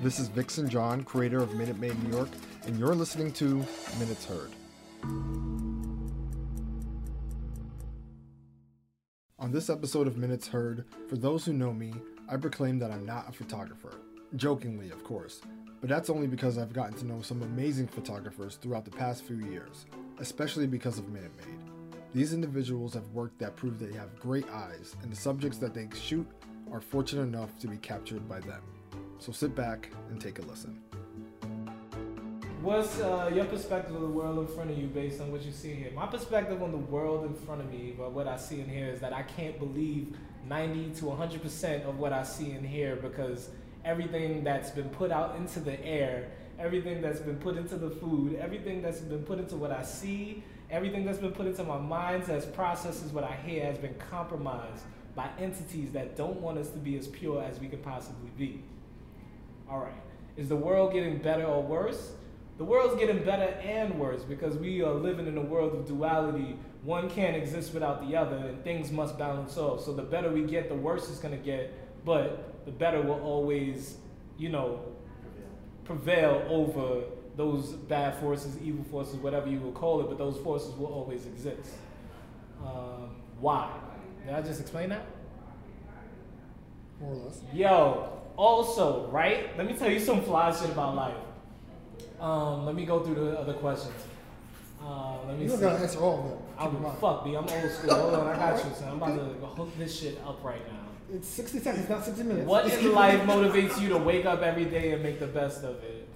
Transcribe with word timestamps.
This 0.00 0.20
is 0.20 0.28
Vixen 0.28 0.68
John, 0.68 1.02
creator 1.02 1.38
of 1.38 1.54
Minute 1.54 1.80
Maid 1.80 2.00
New 2.04 2.16
York, 2.16 2.28
and 2.64 2.78
you're 2.78 2.94
listening 2.94 3.32
to 3.32 3.66
Minutes 3.98 4.24
Heard. 4.26 4.52
On 9.40 9.50
this 9.50 9.68
episode 9.68 10.06
of 10.06 10.16
Minutes 10.16 10.46
Heard, 10.46 10.84
for 11.08 11.16
those 11.16 11.44
who 11.44 11.52
know 11.52 11.72
me, 11.72 11.92
I 12.28 12.36
proclaim 12.36 12.78
that 12.78 12.92
I'm 12.92 13.04
not 13.04 13.28
a 13.28 13.32
photographer. 13.32 13.96
Jokingly, 14.36 14.90
of 14.90 15.02
course, 15.02 15.40
but 15.80 15.90
that's 15.90 16.10
only 16.10 16.28
because 16.28 16.58
I've 16.58 16.72
gotten 16.72 16.96
to 16.98 17.04
know 17.04 17.20
some 17.20 17.42
amazing 17.42 17.88
photographers 17.88 18.54
throughout 18.54 18.84
the 18.84 18.92
past 18.92 19.24
few 19.24 19.38
years, 19.38 19.86
especially 20.20 20.68
because 20.68 20.98
of 20.98 21.08
Minute 21.08 21.32
Maid. 21.38 21.58
These 22.14 22.34
individuals 22.34 22.94
have 22.94 23.08
work 23.08 23.36
that 23.38 23.56
prove 23.56 23.80
they 23.80 23.98
have 23.98 24.20
great 24.20 24.48
eyes, 24.50 24.94
and 25.02 25.10
the 25.10 25.16
subjects 25.16 25.58
that 25.58 25.74
they 25.74 25.88
shoot 26.00 26.28
are 26.70 26.80
fortunate 26.80 27.22
enough 27.22 27.58
to 27.58 27.66
be 27.66 27.78
captured 27.78 28.28
by 28.28 28.38
them. 28.38 28.62
So 29.20 29.32
sit 29.32 29.54
back 29.54 29.90
and 30.10 30.20
take 30.20 30.38
a 30.38 30.42
listen. 30.42 30.80
What's 32.62 33.00
uh, 33.00 33.30
your 33.34 33.46
perspective 33.46 33.94
of 33.94 34.02
the 34.02 34.08
world 34.08 34.38
in 34.38 34.54
front 34.54 34.70
of 34.70 34.78
you 34.78 34.86
based 34.86 35.20
on 35.20 35.32
what 35.32 35.42
you 35.42 35.52
see 35.52 35.72
here? 35.72 35.90
My 35.92 36.06
perspective 36.06 36.62
on 36.62 36.70
the 36.70 36.78
world 36.78 37.24
in 37.24 37.34
front 37.34 37.60
of 37.60 37.70
me, 37.70 37.94
but 37.96 38.12
what 38.12 38.28
I 38.28 38.36
see 38.36 38.60
in 38.60 38.68
here, 38.68 38.88
is 38.88 39.00
that 39.00 39.12
I 39.12 39.22
can't 39.22 39.58
believe 39.58 40.16
90 40.48 40.90
to 41.00 41.04
100% 41.06 41.88
of 41.88 41.98
what 41.98 42.12
I 42.12 42.22
see 42.22 42.52
in 42.52 42.64
here 42.64 42.96
because 42.96 43.50
everything 43.84 44.44
that's 44.44 44.70
been 44.70 44.88
put 44.90 45.10
out 45.10 45.36
into 45.36 45.60
the 45.60 45.84
air, 45.84 46.30
everything 46.58 47.00
that's 47.00 47.20
been 47.20 47.38
put 47.38 47.56
into 47.56 47.76
the 47.76 47.90
food, 47.90 48.36
everything 48.36 48.82
that's 48.82 49.00
been 49.00 49.22
put 49.22 49.38
into 49.38 49.56
what 49.56 49.70
I 49.70 49.82
see, 49.82 50.42
everything 50.70 51.04
that's 51.04 51.18
been 51.18 51.32
put 51.32 51.46
into 51.46 51.64
my 51.64 51.78
mind 51.78 52.28
as 52.28 52.44
processes 52.44 53.12
what 53.12 53.24
I 53.24 53.34
hear 53.46 53.64
has 53.64 53.78
been 53.78 53.94
compromised 54.10 54.84
by 55.14 55.28
entities 55.38 55.90
that 55.92 56.16
don't 56.16 56.40
want 56.40 56.58
us 56.58 56.70
to 56.70 56.78
be 56.78 56.96
as 56.96 57.08
pure 57.08 57.42
as 57.42 57.58
we 57.58 57.68
could 57.68 57.82
possibly 57.82 58.30
be. 58.36 58.62
All 59.70 59.80
right. 59.80 59.92
Is 60.36 60.48
the 60.48 60.56
world 60.56 60.92
getting 60.92 61.18
better 61.18 61.44
or 61.44 61.62
worse? 61.62 62.12
The 62.58 62.64
world's 62.64 62.98
getting 62.98 63.22
better 63.22 63.44
and 63.62 63.98
worse 64.00 64.24
because 64.24 64.56
we 64.56 64.82
are 64.82 64.94
living 64.94 65.26
in 65.26 65.36
a 65.38 65.42
world 65.42 65.74
of 65.74 65.86
duality. 65.86 66.56
One 66.82 67.08
can't 67.08 67.36
exist 67.36 67.72
without 67.72 68.06
the 68.08 68.16
other, 68.16 68.36
and 68.36 68.62
things 68.64 68.90
must 68.90 69.16
balance 69.16 69.56
off. 69.56 69.84
So 69.84 69.92
the 69.92 70.02
better 70.02 70.30
we 70.30 70.42
get, 70.42 70.68
the 70.68 70.74
worse 70.74 71.08
it's 71.08 71.20
going 71.20 71.38
to 71.38 71.44
get, 71.44 71.72
but 72.04 72.64
the 72.64 72.72
better 72.72 73.00
will 73.00 73.20
always, 73.20 73.98
you 74.38 74.48
know, 74.48 74.80
prevail 75.84 76.44
over 76.48 77.04
those 77.36 77.72
bad 77.72 78.18
forces, 78.18 78.58
evil 78.60 78.84
forces, 78.90 79.16
whatever 79.16 79.48
you 79.48 79.60
will 79.60 79.72
call 79.72 80.00
it, 80.00 80.08
but 80.08 80.18
those 80.18 80.36
forces 80.38 80.74
will 80.74 80.92
always 80.92 81.26
exist. 81.26 81.70
Um, 82.64 83.10
why? 83.40 83.70
Did 84.24 84.34
I 84.34 84.42
just 84.42 84.60
explain 84.60 84.88
that? 84.88 85.06
More 87.00 87.12
or 87.12 87.16
less. 87.16 87.40
Yo, 87.54 88.17
also, 88.38 89.08
right? 89.08 89.56
Let 89.58 89.66
me 89.66 89.74
tell 89.74 89.90
you 89.90 89.98
some 89.98 90.22
fly 90.22 90.54
shit 90.54 90.70
about 90.70 90.94
life. 90.94 91.14
Um, 92.20 92.64
let 92.64 92.74
me 92.74 92.84
go 92.86 93.00
through 93.00 93.16
the 93.16 93.38
other 93.38 93.52
questions. 93.54 93.94
Uh, 94.82 95.16
let 95.26 95.36
me 95.36 95.42
You 95.42 95.48
don't 95.48 95.58
see. 95.58 95.64
gotta 95.64 95.82
answer 95.82 95.98
all 95.98 96.18
of 96.20 96.24
them. 96.30 96.38
I 96.56 96.62
Keep 96.64 96.68
in 96.68 96.74
would 96.74 96.82
mind. 96.88 96.98
fuck 97.00 97.26
me. 97.26 97.36
I'm 97.36 97.44
old 97.48 97.70
school. 97.72 97.94
Hold 97.94 98.14
on, 98.14 98.26
I 98.28 98.36
got 98.36 98.64
you, 98.64 98.70
son. 98.74 98.88
I'm 98.90 98.96
about 99.02 99.16
to 99.16 99.46
hook 99.46 99.76
this 99.76 99.98
shit 100.00 100.20
up 100.24 100.42
right 100.44 100.64
now. 100.72 100.78
It's 101.12 101.26
60 101.28 101.58
seconds, 101.58 101.88
not 101.88 102.04
60 102.04 102.22
minutes. 102.22 102.46
What 102.46 102.72
in 102.72 102.92
life 102.92 103.20
motivates 103.22 103.80
you 103.80 103.88
to 103.88 103.98
wake 103.98 104.24
up 104.24 104.42
every 104.42 104.66
day 104.66 104.92
and 104.92 105.02
make 105.02 105.18
the 105.18 105.26
best 105.26 105.64
of 105.64 105.82
it? 105.82 106.06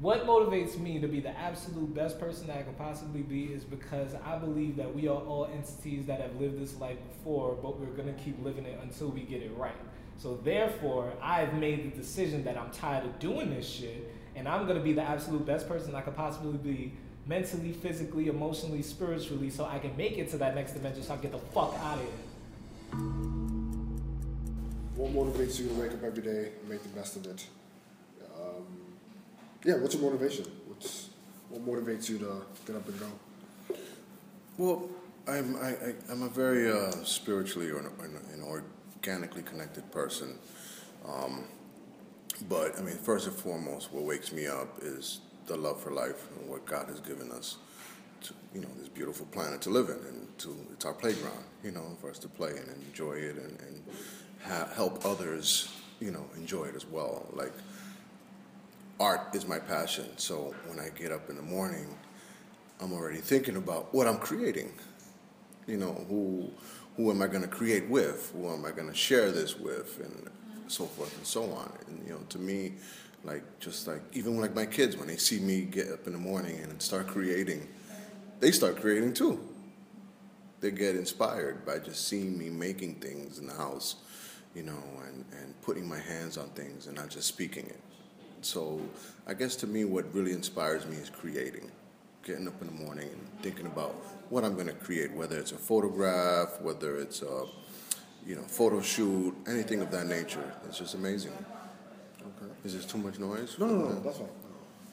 What 0.00 0.26
motivates 0.26 0.78
me 0.78 0.98
to 1.00 1.06
be 1.08 1.20
the 1.20 1.36
absolute 1.38 1.94
best 1.94 2.18
person 2.20 2.46
that 2.48 2.56
I 2.58 2.62
could 2.62 2.76
possibly 2.78 3.20
be 3.22 3.44
is 3.46 3.64
because 3.64 4.14
I 4.24 4.36
believe 4.38 4.76
that 4.76 4.94
we 4.94 5.08
are 5.08 5.16
all 5.20 5.46
entities 5.54 6.06
that 6.06 6.20
have 6.20 6.34
lived 6.40 6.60
this 6.60 6.76
life 6.78 6.96
before, 7.10 7.56
but 7.62 7.78
we're 7.78 7.86
gonna 7.94 8.14
keep 8.14 8.42
living 8.42 8.64
it 8.66 8.78
until 8.82 9.08
we 9.08 9.20
get 9.20 9.42
it 9.42 9.52
right. 9.56 9.74
So 10.20 10.38
therefore, 10.44 11.10
I've 11.22 11.54
made 11.54 11.90
the 11.90 11.96
decision 11.96 12.44
that 12.44 12.58
I'm 12.58 12.70
tired 12.72 13.06
of 13.06 13.18
doing 13.18 13.48
this 13.48 13.66
shit, 13.66 14.12
and 14.36 14.46
I'm 14.46 14.66
gonna 14.66 14.80
be 14.80 14.92
the 14.92 15.02
absolute 15.02 15.46
best 15.46 15.66
person 15.66 15.94
I 15.94 16.02
could 16.02 16.14
possibly 16.14 16.58
be 16.58 16.92
mentally, 17.26 17.72
physically, 17.72 18.28
emotionally, 18.28 18.82
spiritually, 18.82 19.48
so 19.48 19.64
I 19.64 19.78
can 19.78 19.96
make 19.96 20.18
it 20.18 20.28
to 20.32 20.36
that 20.36 20.54
next 20.54 20.72
dimension 20.72 21.02
so 21.04 21.14
I 21.14 21.16
can 21.16 21.30
get 21.30 21.32
the 21.32 21.46
fuck 21.52 21.74
out 21.82 21.96
of 21.96 22.04
here. 22.04 22.10
What 24.94 25.14
motivates 25.14 25.58
you 25.58 25.68
to 25.68 25.74
wake 25.74 25.92
up 25.92 26.02
every 26.04 26.22
day 26.22 26.52
and 26.60 26.68
make 26.68 26.82
the 26.82 26.90
best 26.90 27.16
of 27.16 27.24
it? 27.24 27.46
Um, 28.36 28.66
yeah, 29.64 29.78
what's 29.78 29.94
your 29.94 30.02
motivation? 30.02 30.44
What's 30.66 31.08
what 31.48 31.64
motivates 31.64 32.10
you 32.10 32.18
to 32.18 32.44
get 32.66 32.76
up 32.76 32.86
and 32.86 33.00
go? 33.00 33.06
Well, 34.58 34.90
I'm 35.26 35.56
I, 35.56 35.68
I, 35.68 35.94
I'm 36.10 36.22
a 36.24 36.28
very 36.28 36.70
uh, 36.70 36.90
spiritually 37.04 37.70
or 37.70 37.78
an, 37.78 37.86
an 38.34 38.42
organically 39.00 39.42
connected 39.42 39.90
person, 39.90 40.38
um, 41.08 41.44
but 42.48 42.78
I 42.78 42.82
mean, 42.82 42.96
first 42.96 43.26
and 43.26 43.34
foremost, 43.34 43.92
what 43.92 44.04
wakes 44.04 44.30
me 44.32 44.46
up 44.46 44.68
is 44.82 45.20
the 45.46 45.56
love 45.56 45.80
for 45.82 45.90
life 45.90 46.28
and 46.36 46.48
what 46.48 46.66
God 46.66 46.86
has 46.88 47.00
given 47.00 47.30
us, 47.32 47.56
to, 48.22 48.34
you 48.54 48.60
know, 48.60 48.68
this 48.78 48.88
beautiful 48.88 49.26
planet 49.26 49.62
to 49.62 49.70
live 49.70 49.88
in, 49.88 49.96
and 50.06 50.38
to 50.38 50.54
it's 50.72 50.84
our 50.84 50.92
playground, 50.92 51.44
you 51.64 51.70
know, 51.70 51.96
for 52.00 52.10
us 52.10 52.18
to 52.18 52.28
play 52.28 52.50
and 52.50 52.68
enjoy 52.88 53.14
it 53.14 53.36
and, 53.36 53.58
and 53.60 53.82
ha- 54.42 54.68
help 54.74 55.04
others, 55.06 55.74
you 55.98 56.10
know, 56.10 56.26
enjoy 56.36 56.64
it 56.64 56.74
as 56.76 56.86
well. 56.86 57.26
Like 57.32 57.52
art 58.98 59.34
is 59.34 59.48
my 59.48 59.58
passion, 59.58 60.06
so 60.16 60.54
when 60.66 60.78
I 60.78 60.90
get 60.90 61.10
up 61.10 61.30
in 61.30 61.36
the 61.36 61.42
morning. 61.42 61.86
I'm 62.82 62.94
already 62.94 63.18
thinking 63.18 63.56
about 63.56 63.92
what 63.92 64.06
I'm 64.06 64.16
creating. 64.16 64.72
You 65.66 65.76
know, 65.76 65.92
who 66.08 66.50
who 67.00 67.10
am 67.10 67.22
I 67.22 67.28
going 67.28 67.40
to 67.40 67.48
create 67.48 67.88
with? 67.88 68.30
Who 68.36 68.52
am 68.52 68.66
I 68.66 68.72
going 68.72 68.88
to 68.88 68.94
share 68.94 69.30
this 69.30 69.58
with, 69.58 69.98
and 70.00 70.28
so 70.68 70.84
forth 70.84 71.16
and 71.16 71.26
so 71.26 71.44
on. 71.44 71.72
And 71.86 72.06
you 72.06 72.12
know, 72.12 72.20
to 72.28 72.38
me, 72.38 72.74
like 73.24 73.42
just 73.58 73.88
like 73.88 74.02
even 74.12 74.38
like 74.38 74.54
my 74.54 74.66
kids, 74.66 74.98
when 74.98 75.08
they 75.08 75.16
see 75.16 75.38
me 75.38 75.62
get 75.62 75.90
up 75.90 76.06
in 76.06 76.12
the 76.12 76.18
morning 76.18 76.58
and 76.62 76.80
start 76.82 77.06
creating, 77.06 77.66
they 78.40 78.50
start 78.50 78.78
creating 78.78 79.14
too. 79.14 79.40
They 80.60 80.70
get 80.70 80.94
inspired 80.94 81.64
by 81.64 81.78
just 81.78 82.06
seeing 82.06 82.36
me 82.36 82.50
making 82.50 82.96
things 82.96 83.38
in 83.38 83.46
the 83.46 83.54
house, 83.54 83.96
you 84.54 84.62
know, 84.62 84.82
and, 85.06 85.24
and 85.40 85.58
putting 85.62 85.88
my 85.88 85.98
hands 85.98 86.36
on 86.36 86.50
things 86.50 86.86
and 86.86 86.96
not 86.96 87.08
just 87.08 87.28
speaking 87.28 87.64
it. 87.64 87.80
So 88.42 88.78
I 89.26 89.32
guess 89.32 89.56
to 89.56 89.66
me, 89.66 89.86
what 89.86 90.12
really 90.14 90.32
inspires 90.32 90.84
me 90.84 90.96
is 90.96 91.08
creating 91.08 91.70
getting 92.24 92.46
up 92.46 92.60
in 92.60 92.66
the 92.66 92.84
morning 92.84 93.08
and 93.08 93.42
thinking 93.42 93.66
about 93.66 93.94
what 94.30 94.44
I'm 94.44 94.54
going 94.54 94.66
to 94.66 94.74
create, 94.74 95.12
whether 95.12 95.38
it's 95.38 95.52
a 95.52 95.58
photograph, 95.58 96.60
whether 96.60 96.96
it's 96.98 97.22
a 97.22 97.44
you 98.26 98.36
know 98.36 98.42
photo 98.42 98.80
shoot, 98.80 99.34
anything 99.46 99.80
of 99.80 99.90
that 99.90 100.06
nature. 100.06 100.52
It's 100.66 100.78
just 100.78 100.94
amazing. 100.94 101.32
Okay. 102.20 102.52
Is 102.64 102.74
this 102.74 102.84
too 102.84 102.98
much 102.98 103.18
noise? 103.18 103.56
No, 103.58 103.66
no, 103.66 103.88
no, 103.88 104.00
that's 104.00 104.18
fine. 104.18 104.28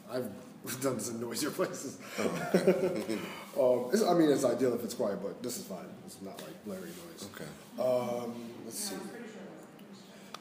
I've 0.09 0.29
done 0.81 0.95
this 0.95 1.09
in 1.09 1.19
noisier 1.19 1.51
places. 1.51 1.97
Oh, 2.19 3.85
um, 3.85 3.93
it's, 3.93 4.03
I 4.03 4.13
mean, 4.13 4.29
it's 4.29 4.43
ideal 4.43 4.73
if 4.73 4.83
it's 4.83 4.93
quiet, 4.93 5.21
but 5.21 5.41
this 5.43 5.57
is 5.57 5.65
fine. 5.65 5.85
It's 6.05 6.21
not 6.21 6.41
like 6.41 6.65
blurry 6.65 6.81
noise. 6.81 7.29
Okay. 7.35 7.45
Um, 7.81 8.33
let's 8.65 8.79
see. 8.79 8.95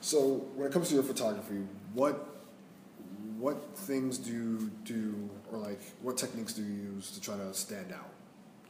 So, 0.01 0.47
when 0.55 0.69
it 0.69 0.73
comes 0.73 0.89
to 0.91 0.95
your 0.95 1.03
photography, 1.03 1.65
what 1.93 2.36
what 3.39 3.77
things 3.77 4.19
do 4.19 4.33
you 4.33 4.71
do, 4.85 5.31
or 5.53 5.59
like 5.59 5.81
what 6.03 6.17
techniques 6.17 6.53
do 6.53 6.63
you 6.63 6.73
use 6.95 7.11
to 7.13 7.21
try 7.21 7.37
to 7.37 7.53
stand 7.55 7.93
out? 7.93 8.11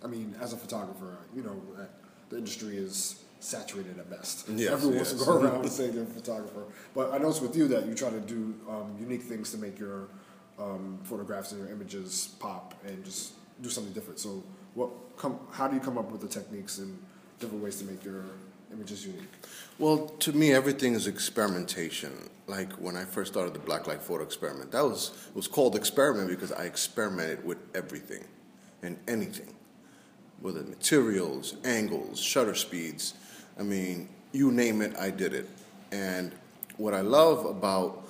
I 0.02 0.08
mean, 0.08 0.34
as 0.40 0.52
a 0.52 0.56
photographer, 0.56 1.18
you 1.34 1.42
know, 1.42 1.60
uh, 1.78 1.84
the 2.28 2.38
industry 2.38 2.76
is 2.76 3.22
saturated 3.40 3.98
at 3.98 4.10
best. 4.10 4.48
Yes, 4.48 4.72
Everyone 4.72 4.96
wants 4.96 5.12
yes. 5.12 5.20
to 5.20 5.26
go 5.26 5.36
around 5.40 5.60
and 5.62 5.70
say 5.70 5.90
they're 5.90 6.02
a 6.02 6.06
photographer. 6.06 6.64
But 6.94 7.12
I 7.12 7.18
noticed 7.18 7.42
with 7.42 7.56
you 7.56 7.68
that 7.68 7.86
you 7.86 7.94
try 7.94 8.10
to 8.10 8.20
do 8.20 8.54
um, 8.68 8.96
unique 8.98 9.22
things 9.22 9.50
to 9.52 9.58
make 9.58 9.78
your 9.78 10.08
um, 10.58 10.98
photographs 11.04 11.52
and 11.52 11.60
your 11.60 11.70
images 11.70 12.34
pop 12.40 12.74
and 12.86 13.04
just 13.04 13.34
do 13.62 13.68
something 13.68 13.92
different. 13.92 14.18
So, 14.18 14.42
what 14.74 14.90
come? 15.16 15.38
How 15.52 15.68
do 15.68 15.74
you 15.74 15.80
come 15.80 15.98
up 15.98 16.10
with 16.10 16.20
the 16.20 16.28
techniques 16.28 16.78
and 16.78 16.98
different 17.38 17.62
ways 17.62 17.78
to 17.78 17.84
make 17.84 18.04
your 18.04 18.24
unique? 19.06 19.28
Well, 19.78 20.09
to 20.21 20.32
me, 20.32 20.53
everything 20.53 20.94
is 20.94 21.06
experimentation. 21.06 22.31
Like 22.47 22.72
when 22.75 22.97
I 22.97 23.04
first 23.04 23.32
started 23.32 23.54
the 23.54 23.59
Black 23.59 23.87
Light 23.87 24.03
Photo 24.03 24.22
Experiment, 24.22 24.72
that 24.72 24.84
was 24.84 25.13
was 25.34 25.48
called 25.48 25.77
experiment 25.77 26.28
because 26.28 26.53
I 26.53 26.65
experimented 26.65 27.45
with 27.45 27.59
everything 27.74 28.24
and 28.83 28.98
anything, 29.09 29.54
whether 30.41 30.63
materials, 30.63 31.57
angles, 31.65 32.21
shutter 32.21 32.54
speeds. 32.54 33.15
I 33.59 33.63
mean, 33.63 34.09
you 34.33 34.53
name 34.53 34.83
it, 34.83 34.97
I 34.97 35.10
did 35.10 35.34
it. 35.34 35.48
And 35.91 36.33
what 36.77 36.95
I 36.95 37.01
love 37.01 37.45
about 37.47 38.09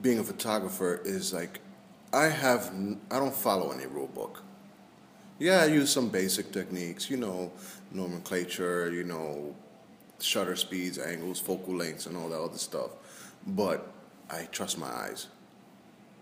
being 0.00 0.18
a 0.18 0.24
photographer 0.24 1.00
is 1.04 1.32
like 1.32 1.60
I 2.12 2.24
have 2.24 2.72
I 3.10 3.18
don't 3.18 3.34
follow 3.34 3.70
any 3.70 3.86
rule 3.86 4.08
book. 4.08 4.42
Yeah, 5.40 5.62
I 5.62 5.66
use 5.68 5.90
some 5.90 6.10
basic 6.10 6.52
techniques, 6.52 7.08
you 7.08 7.16
know, 7.16 7.50
nomenclature, 7.92 8.92
you 8.92 9.04
know, 9.04 9.56
shutter 10.20 10.54
speeds, 10.54 10.98
angles, 10.98 11.40
focal 11.40 11.76
lengths, 11.76 12.04
and 12.04 12.14
all 12.14 12.28
that 12.28 12.38
other 12.38 12.58
stuff. 12.58 12.90
But 13.46 13.90
I 14.28 14.42
trust 14.52 14.78
my 14.78 14.86
eyes. 14.86 15.28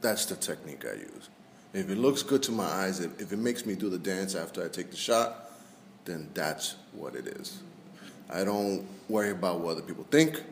That's 0.01 0.25
the 0.27 0.37
technique 0.37 0.85
I 0.87 0.95
use. 0.95 1.31
If 1.75 1.91
it 1.91 1.99
looks 1.99 2.23
good 2.23 2.45
to 2.45 2.53
my 2.53 2.65
eyes, 2.65 3.01
if, 3.01 3.21
if 3.21 3.33
it 3.33 3.41
makes 3.41 3.67
me 3.67 3.75
do 3.75 3.91
the 3.91 3.99
dance 3.99 4.37
after 4.37 4.65
I 4.65 4.69
take 4.69 4.93
the 4.93 4.97
shot, 4.97 5.51
then 6.05 6.31
that's 6.33 6.77
what 6.93 7.17
it 7.17 7.27
is. 7.27 7.61
I 8.31 8.45
don't 8.45 8.87
worry 9.09 9.31
about 9.31 9.59
what 9.59 9.73
other 9.73 9.83
people 9.83 10.07
think. 10.13 10.45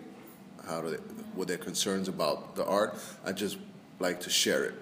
how 0.66 0.80
do 0.80 0.90
they, 0.90 0.96
what 1.36 1.46
their 1.46 1.56
concerns 1.56 2.08
about 2.08 2.56
the 2.56 2.66
art. 2.66 2.98
I 3.24 3.30
just 3.30 3.58
like 4.00 4.18
to 4.22 4.30
share 4.30 4.64
it, 4.64 4.74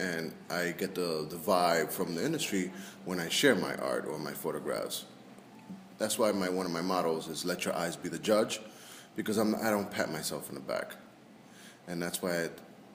and 0.00 0.32
I 0.48 0.72
get 0.72 0.94
the 0.94 1.26
the 1.28 1.36
vibe 1.36 1.90
from 1.92 2.14
the 2.14 2.24
industry 2.24 2.72
when 3.04 3.20
I 3.20 3.28
share 3.28 3.54
my 3.54 3.74
art 3.76 4.06
or 4.06 4.18
my 4.18 4.32
photographs. 4.32 5.04
That's 5.98 6.18
why 6.18 6.32
my 6.32 6.48
one 6.48 6.66
of 6.66 6.72
my 6.72 6.82
mottos 6.82 7.28
is 7.28 7.44
"Let 7.44 7.64
your 7.64 7.74
eyes 7.74 7.96
be 7.96 8.08
the 8.08 8.18
judge," 8.18 8.60
because 9.16 9.36
I'm 9.36 9.54
I 9.54 9.70
don't 9.70 9.90
pat 9.90 10.10
myself 10.10 10.48
in 10.48 10.54
the 10.54 10.60
back, 10.74 10.96
and 11.86 12.02
that's 12.02 12.22
why. 12.22 12.44
I, 12.44 12.48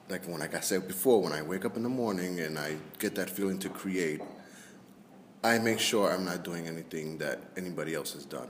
like 0.08 0.24
when 0.28 0.38
like 0.38 0.54
I 0.54 0.60
said 0.60 0.86
before, 0.86 1.20
when 1.20 1.32
I 1.32 1.42
wake 1.42 1.64
up 1.64 1.76
in 1.76 1.82
the 1.82 1.88
morning 1.88 2.38
and 2.38 2.58
I 2.58 2.76
get 3.00 3.16
that 3.16 3.28
feeling 3.28 3.58
to 3.58 3.68
create, 3.68 4.20
I 5.42 5.58
make 5.58 5.80
sure 5.80 6.12
I'm 6.12 6.24
not 6.24 6.44
doing 6.44 6.68
anything 6.68 7.18
that 7.18 7.40
anybody 7.56 7.94
else 7.94 8.12
has 8.12 8.24
done. 8.24 8.48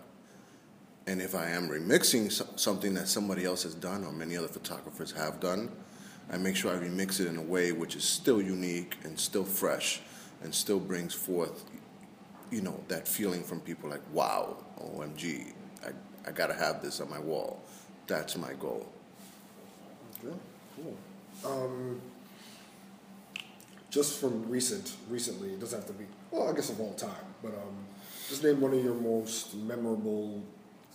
And 1.07 1.23
if 1.23 1.35
I 1.35 1.49
am 1.51 1.69
remixing 1.69 2.31
something 2.59 2.95
that 2.95 3.09
somebody 3.09 3.45
else 3.45 3.63
has 3.63 3.75
done 3.75 4.05
or 4.05 4.13
many 4.13 4.37
other 4.37 4.49
photographers 4.49 5.13
have 5.13 5.41
done, 5.41 5.71
I 6.31 6.39
make 6.39 6.57
sure 6.57 6.73
I 6.73 6.79
remix 6.79 7.21
it 7.21 7.29
in 7.29 7.37
a 7.37 7.43
way 7.43 7.73
which 7.73 7.95
is 7.95 8.05
still 8.05 8.43
unique 8.43 8.97
and 9.05 9.19
still 9.19 9.45
fresh 9.45 10.01
and 10.43 10.55
still 10.55 10.81
brings 10.81 11.15
forth, 11.15 11.65
you 12.51 12.61
know, 12.61 12.79
that 12.89 13.07
feeling 13.07 13.43
from 13.43 13.61
people 13.61 13.91
like, 13.91 14.03
wow, 14.13 14.57
OMG, 14.81 15.53
I, 15.85 15.91
I 16.27 16.33
gotta 16.33 16.55
have 16.55 16.83
this 16.83 17.01
on 17.01 17.09
my 17.09 17.19
wall. 17.19 17.63
That's 18.07 18.37
my 18.37 18.53
goal. 18.55 18.87
Okay, 20.25 20.37
cool. 20.77 20.97
Um, 21.45 22.01
just 23.91 24.21
from 24.21 24.49
recent, 24.49 24.95
recently, 25.09 25.51
it 25.51 25.61
doesn't 25.61 25.79
have 25.79 25.87
to 25.87 25.93
be, 25.93 26.05
well, 26.31 26.49
I 26.49 26.53
guess 26.53 26.71
of 26.71 26.81
all 26.81 26.95
time, 26.95 27.11
but 27.43 27.55
um, 27.55 27.77
just 28.29 28.43
name 28.43 28.61
one 28.61 28.73
of 28.75 28.85
your 28.85 28.95
most 28.95 29.55
memorable 29.55 30.43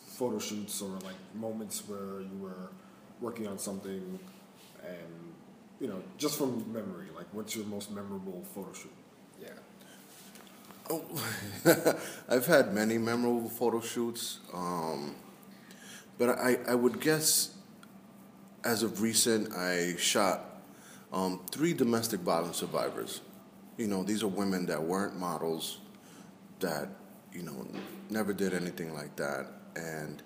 photo 0.08 0.40
shoots 0.40 0.82
or 0.82 0.90
like 1.00 1.16
moments 1.34 1.88
where 1.88 2.22
you 2.22 2.38
were 2.40 2.70
working 3.22 3.48
on 3.48 3.58
something 3.58 4.20
and, 4.86 5.34
you 5.80 5.88
know, 5.88 6.02
just 6.18 6.38
from 6.38 6.72
memory, 6.72 7.08
like 7.16 7.28
what's 7.32 7.56
your 7.56 7.66
most 7.66 7.92
memorable 7.92 8.44
photo 8.54 8.74
shoot? 8.74 8.92
Yeah. 9.42 9.50
Oh, 10.90 11.04
I've 12.30 12.46
had 12.46 12.74
many 12.74 12.98
memorable 12.98 13.50
photo 13.50 13.82
shoots, 13.82 14.40
um, 14.54 15.16
but 16.18 16.30
I, 16.30 16.58
I 16.68 16.76
would 16.76 17.00
guess 17.00 17.56
as 18.64 18.84
of 18.84 19.02
recent, 19.02 19.54
I 19.54 19.96
shot 19.98 20.62
um, 21.12 21.42
three 21.52 21.74
domestic 21.74 22.20
violence 22.22 22.58
survivors. 22.58 23.22
You 23.78 23.88
know, 23.88 24.04
these 24.04 24.24
are 24.24 24.28
women 24.28 24.66
that 24.68 24.82
weren't 24.82 25.18
models, 25.18 25.80
that, 26.60 26.90
you 27.34 27.44
know, 27.44 27.68
never 28.10 28.34
did 28.34 28.54
anything 28.54 28.94
like 28.94 29.16
that. 29.16 29.48
And 29.76 30.22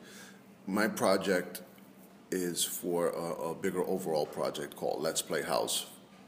my 0.68 0.88
project 0.88 1.62
is 2.32 2.64
for 2.64 3.10
a, 3.10 3.50
a 3.52 3.56
bigger 3.56 3.84
overall 3.86 4.26
project 4.26 4.76
called 4.76 5.02
Let's 5.02 5.22
Play 5.22 5.42
House, 5.44 5.88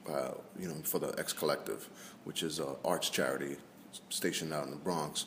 uh, 0.10 0.32
you 0.60 0.68
know, 0.68 0.76
for 0.84 1.00
the 1.00 1.14
X 1.18 1.34
Collective, 1.34 1.90
which 2.24 2.44
is 2.44 2.60
an 2.60 2.76
arts 2.86 3.10
charity 3.10 3.58
stationed 4.10 4.54
out 4.54 4.66
in 4.66 4.72
the 4.72 4.78
Bronx. 4.78 5.26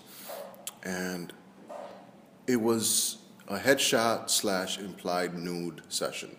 And 0.84 1.32
it 2.46 2.60
was 2.60 3.18
a 3.48 3.58
headshot 3.58 4.30
slash 4.30 4.78
implied 4.78 5.34
nude 5.34 5.82
session. 5.88 6.36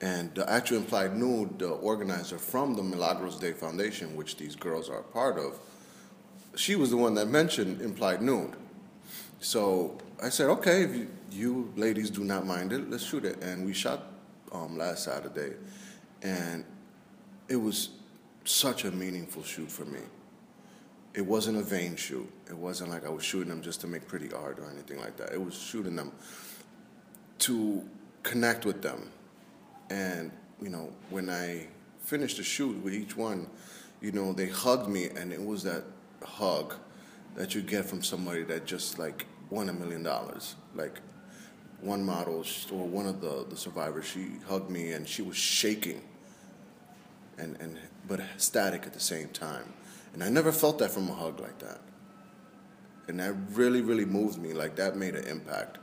And 0.00 0.34
the 0.34 0.48
actual 0.50 0.78
implied 0.78 1.16
nude, 1.16 1.58
the 1.58 1.70
organizer 1.70 2.38
from 2.38 2.74
the 2.74 2.82
Milagros 2.82 3.38
Day 3.38 3.52
Foundation, 3.52 4.16
which 4.16 4.36
these 4.36 4.54
girls 4.54 4.90
are 4.90 4.98
a 4.98 5.02
part 5.02 5.38
of, 5.38 5.58
she 6.56 6.76
was 6.76 6.90
the 6.90 6.96
one 6.96 7.14
that 7.14 7.28
mentioned 7.28 7.80
implied 7.80 8.20
nude. 8.20 8.54
So 9.40 9.98
I 10.22 10.28
said, 10.30 10.48
okay, 10.50 10.82
if 10.82 10.94
you, 10.94 11.08
you 11.30 11.72
ladies 11.76 12.10
do 12.10 12.24
not 12.24 12.46
mind 12.46 12.72
it, 12.72 12.90
let's 12.90 13.04
shoot 13.04 13.24
it. 13.24 13.42
And 13.42 13.66
we 13.66 13.72
shot 13.72 14.02
um, 14.52 14.78
last 14.78 15.04
Saturday, 15.04 15.54
and 16.22 16.64
it 17.48 17.56
was 17.56 17.90
such 18.44 18.84
a 18.84 18.90
meaningful 18.90 19.42
shoot 19.42 19.70
for 19.70 19.84
me. 19.84 20.00
It 21.14 21.24
wasn't 21.24 21.58
a 21.58 21.62
vain 21.62 21.96
shoot. 21.96 22.28
It 22.48 22.56
wasn't 22.56 22.90
like 22.90 23.06
I 23.06 23.08
was 23.08 23.22
shooting 23.22 23.48
them 23.48 23.62
just 23.62 23.80
to 23.82 23.86
make 23.86 24.08
pretty 24.08 24.32
art 24.32 24.58
or 24.58 24.70
anything 24.70 24.98
like 24.98 25.16
that. 25.18 25.32
It 25.32 25.40
was 25.40 25.54
shooting 25.54 25.94
them 25.94 26.12
to 27.40 27.84
connect 28.22 28.64
with 28.64 28.82
them. 28.82 29.10
And, 29.90 30.32
you 30.60 30.70
know, 30.70 30.92
when 31.10 31.30
I 31.30 31.66
finished 32.00 32.38
the 32.38 32.42
shoot 32.42 32.82
with 32.82 32.94
each 32.94 33.16
one, 33.16 33.48
you 34.00 34.12
know, 34.12 34.32
they 34.32 34.48
hugged 34.48 34.88
me, 34.88 35.08
and 35.10 35.32
it 35.32 35.44
was 35.44 35.62
that 35.62 35.84
hug 36.24 36.74
that 37.34 37.54
you 37.54 37.62
get 37.62 37.84
from 37.84 38.02
somebody 38.02 38.44
that 38.44 38.64
just 38.64 38.98
like 38.98 39.26
won 39.50 39.68
a 39.68 39.72
million 39.72 40.02
dollars. 40.02 40.54
Like 40.74 41.00
one 41.80 42.04
model 42.04 42.44
or 42.72 42.86
one 42.86 43.06
of 43.06 43.20
the, 43.20 43.46
the 43.48 43.56
survivors, 43.56 44.06
she 44.06 44.28
hugged 44.48 44.70
me 44.70 44.92
and 44.92 45.06
she 45.06 45.22
was 45.22 45.36
shaking 45.36 46.02
and, 47.38 47.56
and 47.60 47.78
but 48.06 48.20
ecstatic 48.20 48.86
at 48.86 48.92
the 48.92 49.00
same 49.00 49.28
time. 49.28 49.72
And 50.12 50.22
I 50.22 50.28
never 50.28 50.52
felt 50.52 50.78
that 50.78 50.90
from 50.90 51.08
a 51.08 51.14
hug 51.14 51.40
like 51.40 51.58
that. 51.58 51.80
And 53.08 53.20
that 53.20 53.34
really, 53.52 53.82
really 53.82 54.04
moved 54.04 54.38
me. 54.38 54.52
Like 54.52 54.76
that 54.76 54.96
made 54.96 55.14
an 55.14 55.24
impact. 55.24 55.78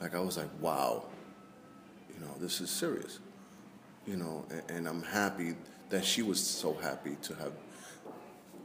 Like 0.00 0.14
I 0.14 0.20
was 0.20 0.36
like, 0.36 0.48
wow, 0.60 1.04
you 2.12 2.20
know, 2.24 2.32
this 2.40 2.60
is 2.60 2.70
serious. 2.70 3.18
You 4.06 4.16
know, 4.16 4.44
and, 4.50 4.62
and 4.70 4.88
I'm 4.88 5.02
happy 5.02 5.54
that 5.90 6.04
she 6.04 6.22
was 6.22 6.40
so 6.40 6.74
happy 6.74 7.16
to 7.22 7.34
have 7.34 7.52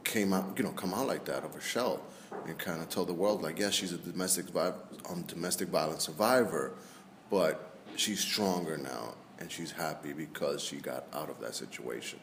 came 0.04 0.32
out, 0.32 0.54
you 0.56 0.64
know, 0.64 0.70
come 0.70 0.94
out 0.94 1.06
like 1.06 1.24
that 1.26 1.44
of 1.44 1.52
her 1.54 1.60
shell 1.60 2.02
and 2.46 2.58
kind 2.58 2.80
of 2.80 2.88
tell 2.88 3.04
the 3.04 3.12
world, 3.12 3.42
like, 3.42 3.58
yes, 3.58 3.74
she's 3.74 3.92
a 3.92 3.98
domestic 3.98 4.46
vi- 4.46 4.72
um, 5.08 5.22
domestic 5.22 5.68
violence 5.68 6.04
survivor, 6.04 6.72
but 7.30 7.76
she's 7.96 8.20
stronger 8.20 8.76
now 8.76 9.14
and 9.38 9.50
she's 9.50 9.70
happy 9.70 10.12
because 10.12 10.62
she 10.62 10.76
got 10.76 11.04
out 11.12 11.30
of 11.30 11.40
that 11.40 11.54
situation. 11.54 12.18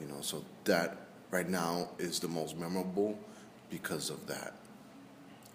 You 0.00 0.06
know, 0.06 0.20
so 0.20 0.44
that 0.64 0.96
right 1.30 1.48
now 1.48 1.90
is 1.98 2.20
the 2.20 2.28
most 2.28 2.56
memorable 2.56 3.18
because 3.70 4.10
of 4.10 4.26
that. 4.26 4.54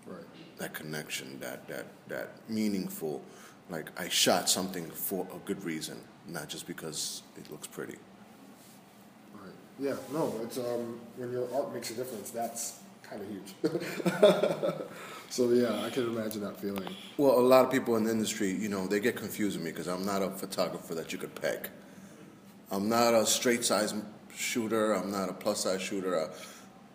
Right. 0.06 0.24
That 0.58 0.74
connection, 0.74 1.40
that 1.40 1.68
that 1.68 1.86
that 2.10 2.32
meaningful. 2.50 3.22
Like 3.70 3.90
I 4.00 4.10
shot 4.10 4.50
something 4.50 4.90
for 4.92 5.26
a 5.34 5.40
good 5.48 5.64
reason, 5.64 5.98
not 6.28 6.50
just 6.50 6.68
because 6.68 7.24
it 7.38 7.50
looks 7.50 7.68
pretty. 7.68 7.96
Right. 9.34 9.54
Yeah, 9.80 9.96
no, 10.12 10.40
it's 10.44 10.58
um 10.58 11.00
when 11.16 11.32
your 11.32 11.48
art 11.56 11.74
makes 11.74 11.92
a 11.92 11.94
difference, 11.96 12.32
that's 12.32 12.80
kind 13.04 13.22
of 13.22 13.30
huge. 13.30 14.82
so 15.30 15.52
yeah, 15.52 15.84
I 15.84 15.90
can 15.90 16.04
imagine 16.04 16.42
that 16.42 16.60
feeling. 16.60 16.96
Well, 17.18 17.40
a 17.40 17.42
lot 17.42 17.66
of 17.66 17.72
people 17.72 17.96
in 17.98 18.04
the 18.04 18.12
industry, 18.12 18.52
you 18.52 18.70
know, 18.70 18.88
they 18.88 19.00
get 19.00 19.16
confused 19.16 19.58
with 19.58 19.66
me 19.66 19.72
because 19.72 19.88
I'm 19.88 20.06
not 20.06 20.22
a 20.22 20.30
photographer 20.30 20.96
that 20.96 21.12
you 21.12 21.20
could 21.20 21.36
peg. 21.36 21.70
I'm 22.72 22.90
not 22.90 23.14
a 23.14 23.26
straight 23.26 23.64
size 23.64 23.94
shooter. 24.36 24.94
I'm 24.94 25.12
not 25.12 25.30
a 25.30 25.34
plus 25.34 25.62
size 25.62 25.82
shooter. 25.82 26.30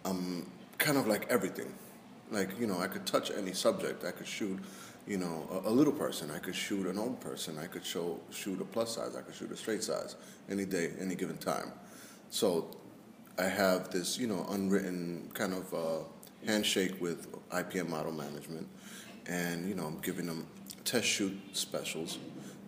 I'm 0.05 0.51
kind 0.79 0.99
of 0.99 1.07
like 1.07 1.27
everything. 1.31 1.73
Like 2.31 2.59
you 2.59 2.67
know, 2.67 2.79
I 2.79 2.89
could 2.89 3.07
touch 3.07 3.31
any 3.31 3.53
subject. 3.53 4.05
I 4.05 4.11
could 4.11 4.27
shoot, 4.27 4.59
you 5.07 5.19
know, 5.19 5.63
a, 5.65 5.69
a 5.69 5.71
little 5.71 5.93
person. 5.93 6.31
I 6.31 6.39
could 6.39 6.57
shoot 6.57 6.87
an 6.87 6.99
old 6.99 7.21
person. 7.21 7.59
I 7.59 7.67
could 7.67 7.85
show 7.85 8.21
shoot 8.31 8.61
a 8.61 8.65
plus 8.65 8.97
size. 8.97 9.17
I 9.17 9.23
could 9.23 9.35
shoot 9.35 9.51
a 9.53 9.57
straight 9.57 9.83
size 9.83 10.17
any 10.51 10.65
day, 10.65 10.93
any 11.01 11.15
given 11.15 11.39
time. 11.39 11.73
So 12.31 12.69
I 13.39 13.45
have 13.45 13.91
this, 13.91 14.19
you 14.19 14.27
know, 14.27 14.45
unwritten 14.51 15.31
kind 15.33 15.55
of 15.55 15.73
uh, 15.73 16.05
handshake 16.45 17.01
with 17.01 17.29
IPM 17.51 17.89
Model 17.89 18.11
Management, 18.11 18.67
and 19.27 19.69
you 19.69 19.77
know, 19.77 19.85
I'm 19.85 20.01
giving 20.01 20.27
them 20.27 20.45
test 20.85 21.07
shoot 21.07 21.39
specials 21.53 22.19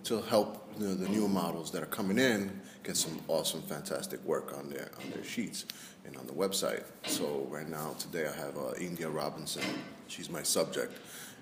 to 0.05 0.23
help 0.23 0.69
you 0.79 0.87
know, 0.87 0.95
the 0.95 1.09
newer 1.09 1.29
models 1.29 1.73
that 1.73 1.83
are 1.83 1.87
coming 1.87 2.19
in 2.19 2.61
get 2.85 2.97
some 2.97 3.19
awesome, 3.27 3.63
fantastic 3.63 4.23
work 4.25 4.57
on 4.57 4.71
their 4.71 4.91
on 5.03 5.11
their 5.11 5.25
sheets 5.25 5.67
and 6.07 6.17
on 6.17 6.27
the 6.29 6.33
website. 6.33 6.85
So 7.05 7.49
right 7.51 7.69
now, 7.69 7.97
today 7.99 8.29
I 8.29 8.33
have 8.33 8.57
uh, 8.57 8.73
India 8.79 9.09
Robinson. 9.09 9.65
She's 10.07 10.31
my 10.31 10.45
subject, 10.45 10.97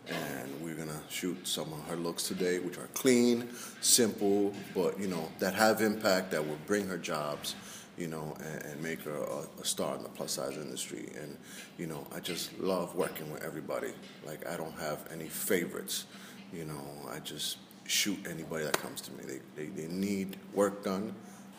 and 0.09 0.59
we're 0.63 0.75
gonna 0.75 1.03
shoot 1.11 1.47
some 1.47 1.71
of 1.75 1.85
her 1.89 1.97
looks 1.97 2.27
today, 2.27 2.61
which 2.61 2.79
are 2.79 2.89
clean, 2.95 3.51
simple, 3.83 4.55
but 4.75 4.99
you 4.99 5.07
know 5.07 5.31
that 5.39 5.53
have 5.53 5.83
impact 5.83 6.31
that 6.31 6.47
will 6.47 6.59
bring 6.67 6.89
her 6.89 6.97
jobs 6.97 7.55
you 7.99 8.07
know, 8.07 8.37
and, 8.45 8.62
and 8.64 8.83
make 8.83 9.00
her 9.02 9.17
a, 9.17 9.61
a, 9.61 9.64
star 9.64 9.97
in 9.97 10.02
the 10.02 10.09
plus 10.09 10.33
size 10.33 10.57
industry. 10.57 11.11
And, 11.21 11.37
you 11.78 11.87
know, 11.87 12.07
I 12.14 12.21
just 12.21 12.57
love 12.61 12.95
working 12.95 13.31
with 13.33 13.43
everybody. 13.43 13.93
Like, 14.25 14.47
I 14.47 14.57
don't 14.57 14.78
have 14.78 15.09
any 15.12 15.26
favorites. 15.26 16.07
You 16.52 16.64
know, 16.64 16.81
I 17.11 17.19
just 17.19 17.59
shoot 17.87 18.19
anybody 18.31 18.64
that 18.64 18.78
comes 18.78 19.00
to 19.02 19.12
me. 19.12 19.25
They, 19.25 19.40
they, 19.57 19.69
they 19.71 19.88
need 19.93 20.37
work 20.55 20.85
done. 20.85 21.14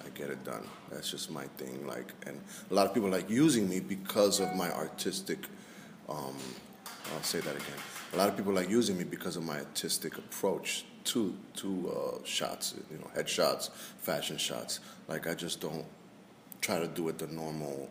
I 0.06 0.10
get 0.18 0.30
it 0.30 0.44
done. 0.46 0.66
That's 0.92 1.12
just 1.12 1.30
my 1.30 1.46
thing. 1.58 1.86
Like, 1.86 2.14
and 2.26 2.40
a 2.72 2.74
lot 2.74 2.88
of 2.88 2.94
people 2.94 3.10
like 3.10 3.30
using 3.30 3.68
me 3.68 3.80
because 3.82 4.40
of 4.40 4.56
my 4.56 4.72
artistic. 4.72 5.40
Um, 6.08 6.36
I'll 7.14 7.24
say 7.24 7.40
that 7.40 7.56
again. 7.56 7.80
A 8.14 8.18
lot 8.18 8.30
of 8.30 8.38
people 8.38 8.54
like 8.54 8.70
using 8.70 8.98
me 8.98 9.04
because 9.04 9.36
of 9.36 9.44
my 9.44 9.60
artistic 9.60 10.18
approach 10.18 10.86
to 11.06 11.36
to 11.56 11.92
uh, 11.92 12.26
shots. 12.26 12.76
You 12.92 12.98
know, 12.98 13.10
headshots, 13.16 13.72
fashion 14.00 14.38
shots. 14.38 14.80
Like, 15.08 15.28
I 15.28 15.34
just 15.34 15.60
don't 15.60 15.86
try 16.62 16.80
to 16.80 16.88
do 16.88 17.10
it 17.10 17.18
the 17.18 17.28
normal 17.28 17.90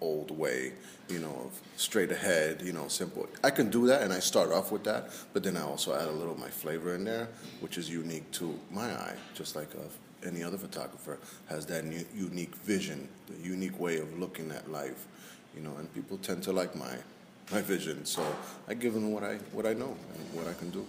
old 0.00 0.30
way, 0.30 0.72
you 1.08 1.18
know, 1.18 1.42
of 1.46 1.60
straight 1.76 2.10
ahead, 2.10 2.62
you 2.62 2.72
know, 2.72 2.88
simple. 2.88 3.28
I 3.44 3.50
can 3.50 3.70
do 3.70 3.86
that, 3.86 4.02
and 4.02 4.12
I 4.12 4.20
start 4.20 4.50
off 4.50 4.72
with 4.72 4.84
that, 4.84 5.10
but 5.32 5.42
then 5.42 5.56
I 5.56 5.62
also 5.62 5.94
add 5.94 6.08
a 6.08 6.12
little 6.12 6.32
of 6.32 6.38
my 6.38 6.48
flavor 6.48 6.94
in 6.94 7.04
there, 7.04 7.28
which 7.60 7.76
is 7.78 7.90
unique 7.90 8.30
to 8.32 8.58
my 8.70 8.90
eye, 8.92 9.16
just 9.34 9.56
like 9.56 9.68
uh, 9.74 10.26
any 10.26 10.42
other 10.42 10.58
photographer 10.58 11.18
has 11.48 11.66
that 11.66 11.84
new, 11.84 12.04
unique 12.14 12.54
vision, 12.56 13.08
the 13.26 13.46
unique 13.46 13.78
way 13.78 13.98
of 13.98 14.18
looking 14.18 14.50
at 14.50 14.70
life, 14.70 15.06
you 15.54 15.62
know, 15.62 15.74
and 15.78 15.92
people 15.94 16.18
tend 16.18 16.42
to 16.44 16.52
like 16.52 16.74
my 16.74 16.96
my 17.52 17.60
vision. 17.60 18.04
So 18.04 18.24
I 18.68 18.74
give 18.74 18.94
them 18.94 19.12
what 19.12 19.24
I 19.24 19.36
what 19.52 19.66
I 19.66 19.72
know 19.72 19.96
and 20.14 20.34
what 20.34 20.46
I 20.46 20.54
can 20.54 20.70
do. 20.70 20.86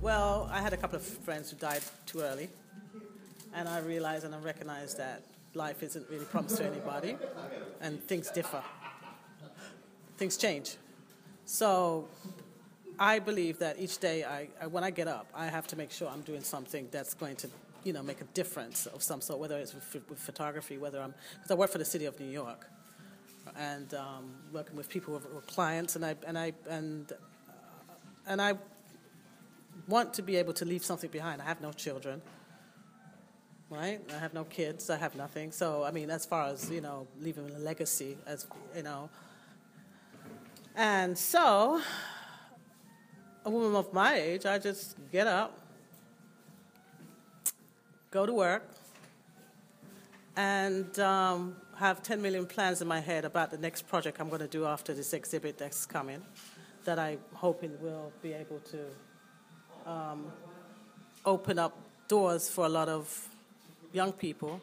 Well, 0.00 0.48
I 0.52 0.60
had 0.60 0.72
a 0.72 0.76
couple 0.76 0.96
of 0.96 1.02
friends 1.02 1.50
who 1.50 1.56
died 1.56 1.82
too 2.06 2.20
early, 2.20 2.48
and 3.54 3.68
I 3.68 3.78
realize 3.78 4.24
and 4.24 4.34
I 4.34 4.38
recognize 4.38 4.94
that 4.96 5.22
life 5.54 5.82
isn't 5.82 6.08
really 6.10 6.24
promised 6.24 6.56
to 6.58 6.64
anybody, 6.64 7.16
and 7.80 8.02
things 8.04 8.30
differ. 8.30 8.62
Things 10.16 10.36
change. 10.36 10.76
So 11.44 12.08
I 12.98 13.18
believe 13.18 13.58
that 13.58 13.78
each 13.78 13.98
day, 13.98 14.24
I, 14.24 14.48
I, 14.60 14.66
when 14.66 14.84
I 14.84 14.90
get 14.90 15.08
up, 15.08 15.26
I 15.34 15.46
have 15.46 15.66
to 15.68 15.76
make 15.76 15.90
sure 15.90 16.08
I'm 16.08 16.22
doing 16.22 16.42
something 16.42 16.88
that's 16.90 17.14
going 17.14 17.36
to, 17.36 17.50
you 17.84 17.92
know, 17.92 18.02
make 18.02 18.20
a 18.20 18.24
difference 18.34 18.86
of 18.86 19.02
some 19.02 19.20
sort. 19.20 19.38
Whether 19.40 19.58
it's 19.58 19.74
with, 19.74 20.08
with 20.08 20.18
photography, 20.18 20.78
whether 20.78 21.00
I'm 21.00 21.14
because 21.34 21.50
I 21.50 21.54
work 21.54 21.70
for 21.70 21.78
the 21.78 21.84
city 21.84 22.06
of 22.06 22.18
New 22.18 22.30
York, 22.30 22.66
and 23.56 23.92
um, 23.94 24.34
working 24.52 24.76
with 24.76 24.88
people 24.88 25.14
with, 25.14 25.32
with, 25.32 25.46
clients, 25.46 25.96
and 25.96 26.04
I 26.04 26.16
and 26.26 26.38
I 26.38 26.52
and 26.68 27.12
uh, 27.12 27.14
and 28.26 28.40
I 28.42 28.54
want 29.88 30.14
to 30.14 30.22
be 30.22 30.36
able 30.36 30.54
to 30.54 30.64
leave 30.64 30.84
something 30.84 31.10
behind. 31.10 31.42
I 31.42 31.44
have 31.44 31.60
no 31.60 31.72
children 31.72 32.22
right? 33.70 34.00
I 34.14 34.18
have 34.18 34.34
no 34.34 34.44
kids. 34.44 34.90
I 34.90 34.96
have 34.96 35.14
nothing. 35.16 35.52
So 35.52 35.84
I 35.84 35.90
mean, 35.90 36.10
as 36.10 36.26
far 36.26 36.48
as 36.48 36.70
you 36.70 36.80
know, 36.80 37.06
leaving 37.20 37.50
a 37.50 37.58
legacy, 37.58 38.16
as 38.26 38.46
you 38.76 38.82
know, 38.82 39.08
and 40.76 41.16
so 41.16 41.80
a 43.44 43.50
woman 43.50 43.74
of 43.76 43.92
my 43.92 44.14
age, 44.14 44.46
I 44.46 44.58
just 44.58 44.96
get 45.12 45.26
up, 45.26 45.58
go 48.10 48.24
to 48.26 48.32
work, 48.32 48.64
and 50.36 50.98
um, 50.98 51.56
have 51.76 52.02
10 52.02 52.22
million 52.22 52.46
plans 52.46 52.80
in 52.80 52.88
my 52.88 53.00
head 53.00 53.24
about 53.24 53.50
the 53.50 53.58
next 53.58 53.86
project 53.86 54.20
I'm 54.20 54.28
going 54.28 54.40
to 54.40 54.48
do 54.48 54.64
after 54.64 54.94
this 54.94 55.12
exhibit 55.12 55.58
that's 55.58 55.84
coming, 55.84 56.22
that 56.84 56.98
I'm 56.98 57.18
hoping 57.34 57.78
will 57.80 58.12
be 58.22 58.32
able 58.32 58.60
to 58.60 59.90
um, 59.90 60.32
open 61.24 61.58
up 61.58 61.76
doors 62.08 62.48
for 62.48 62.64
a 62.64 62.68
lot 62.68 62.88
of 62.88 63.28
young 63.94 64.12
people, 64.12 64.60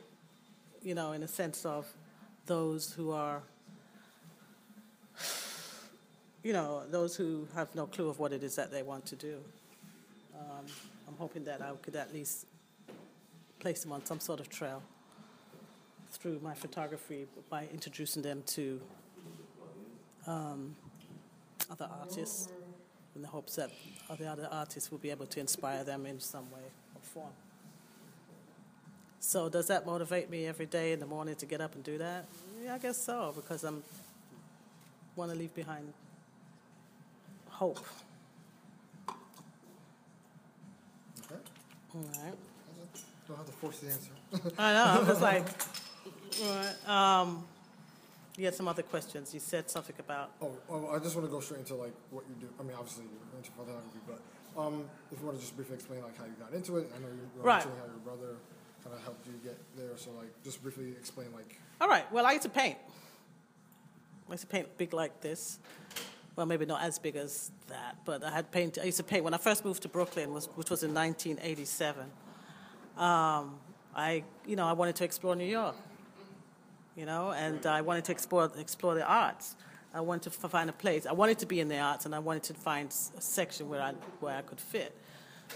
you 0.83 0.93
know, 0.93 1.13
in 1.13 1.23
a 1.23 1.27
sense 1.27 1.65
of 1.65 1.87
those 2.45 2.91
who 2.91 3.11
are, 3.11 3.41
you 6.43 6.51
know, 6.51 6.83
those 6.91 7.15
who 7.15 7.47
have 7.55 7.73
no 7.73 7.85
clue 7.87 8.09
of 8.09 8.19
what 8.19 8.33
it 8.33 8.43
is 8.43 8.55
that 8.55 8.71
they 8.71 8.83
want 8.83 9.05
to 9.05 9.15
do. 9.15 9.37
Um, 10.37 10.65
I'm 11.07 11.15
hoping 11.17 11.45
that 11.45 11.61
I 11.61 11.71
could 11.81 11.95
at 11.95 12.13
least 12.13 12.45
place 13.59 13.81
them 13.83 13.93
on 13.93 14.05
some 14.05 14.19
sort 14.19 14.41
of 14.41 14.49
trail 14.49 14.83
through 16.11 16.41
my 16.43 16.53
photography 16.53 17.25
by 17.49 17.67
introducing 17.71 18.21
them 18.21 18.43
to 18.47 18.81
um, 20.27 20.75
other 21.69 21.87
artists 22.01 22.49
in 23.15 23.21
the 23.21 23.27
hopes 23.29 23.55
that 23.55 23.71
the 24.19 24.25
other 24.25 24.49
artists 24.51 24.91
will 24.91 24.97
be 24.97 25.09
able 25.09 25.25
to 25.25 25.39
inspire 25.39 25.85
them 25.85 26.05
in 26.05 26.19
some 26.19 26.51
way 26.51 26.67
or 26.95 27.01
form. 27.01 27.31
So 29.21 29.49
does 29.49 29.67
that 29.67 29.85
motivate 29.85 30.31
me 30.31 30.47
every 30.47 30.65
day 30.65 30.93
in 30.93 30.99
the 30.99 31.05
morning 31.05 31.35
to 31.35 31.45
get 31.45 31.61
up 31.61 31.75
and 31.75 31.83
do 31.83 31.99
that? 31.99 32.25
Yeah, 32.65 32.73
I 32.73 32.79
guess 32.79 32.97
so 32.97 33.31
because 33.35 33.63
I'm 33.63 33.83
want 35.15 35.31
to 35.31 35.37
leave 35.37 35.53
behind 35.53 35.93
hope. 37.47 37.85
Okay. 41.19 41.35
All 41.93 42.01
right. 42.01 42.33
I 42.33 43.27
don't 43.27 43.37
have 43.37 43.45
to 43.45 43.51
force 43.51 43.79
the 43.79 43.91
answer. 43.91 44.11
I 44.57 44.73
know. 44.73 44.99
I'm 44.99 45.05
just 45.05 45.21
like, 45.21 45.45
right. 46.87 46.89
Um, 47.21 47.45
you 48.37 48.45
had 48.45 48.55
some 48.55 48.67
other 48.67 48.81
questions. 48.81 49.35
You 49.35 49.39
said 49.39 49.69
something 49.69 49.95
about. 49.99 50.31
Oh, 50.41 50.51
oh, 50.67 50.95
I 50.95 50.97
just 50.97 51.15
want 51.15 51.27
to 51.27 51.31
go 51.31 51.39
straight 51.39 51.59
into 51.59 51.75
like 51.75 51.93
what 52.09 52.23
you 52.27 52.35
do. 52.41 52.47
I 52.59 52.63
mean, 52.63 52.73
obviously 52.75 53.03
you're 53.05 53.37
into 53.37 53.51
photography, 53.51 53.99
but 54.07 54.19
um, 54.59 54.85
if 55.11 55.19
you 55.19 55.25
want 55.27 55.37
to 55.37 55.41
just 55.41 55.55
briefly 55.55 55.75
explain 55.75 56.01
like 56.01 56.17
how 56.17 56.25
you 56.25 56.33
got 56.39 56.53
into 56.53 56.77
it. 56.77 56.91
I 56.95 56.99
know 56.99 57.07
you 57.07 57.29
were 57.37 57.43
right. 57.43 57.57
mentioning 57.57 57.77
how 57.77 57.85
your 57.85 58.01
brother 58.03 58.37
kind 58.83 58.95
of 58.95 59.03
helped 59.03 59.25
you 59.27 59.33
get 59.43 59.57
there. 59.75 59.97
So 59.97 60.11
like, 60.17 60.31
just 60.43 60.61
briefly 60.61 60.91
explain 60.91 61.27
like. 61.33 61.59
All 61.79 61.87
right. 61.87 62.09
Well, 62.11 62.25
I 62.25 62.31
used 62.33 62.43
to 62.43 62.49
paint. 62.49 62.77
I 64.27 64.31
used 64.31 64.41
to 64.41 64.47
paint 64.47 64.77
big 64.77 64.93
like 64.93 65.21
this. 65.21 65.59
Well, 66.35 66.45
maybe 66.45 66.65
not 66.65 66.81
as 66.81 66.97
big 66.97 67.17
as 67.17 67.51
that, 67.67 67.97
but 68.05 68.23
I 68.23 68.31
had 68.31 68.51
paint. 68.51 68.77
I 68.81 68.85
used 68.85 68.97
to 68.97 69.03
paint 69.03 69.23
when 69.23 69.33
I 69.33 69.37
first 69.37 69.65
moved 69.65 69.81
to 69.83 69.89
Brooklyn, 69.89 70.33
was, 70.33 70.47
which 70.55 70.69
was 70.69 70.83
in 70.83 70.93
1987. 70.93 72.03
Um, 72.97 73.59
I, 73.93 74.23
you 74.45 74.55
know, 74.55 74.65
I 74.65 74.73
wanted 74.73 74.95
to 74.97 75.03
explore 75.03 75.35
New 75.35 75.45
York. 75.45 75.75
You 76.95 77.05
know, 77.05 77.31
and 77.31 77.65
I 77.65 77.81
wanted 77.81 78.05
to 78.05 78.11
explore 78.11 78.51
explore 78.57 78.95
the 78.95 79.05
arts. 79.05 79.55
I 79.93 80.01
wanted 80.01 80.31
to 80.31 80.47
find 80.47 80.69
a 80.69 80.73
place. 80.73 81.05
I 81.05 81.11
wanted 81.13 81.39
to 81.39 81.45
be 81.45 81.59
in 81.59 81.67
the 81.67 81.79
arts, 81.79 82.05
and 82.05 82.15
I 82.15 82.19
wanted 82.19 82.43
to 82.43 82.53
find 82.53 82.89
a 83.17 83.21
section 83.21 83.69
where 83.69 83.81
I 83.81 83.93
where 84.19 84.35
I 84.35 84.41
could 84.41 84.59
fit. 84.59 84.95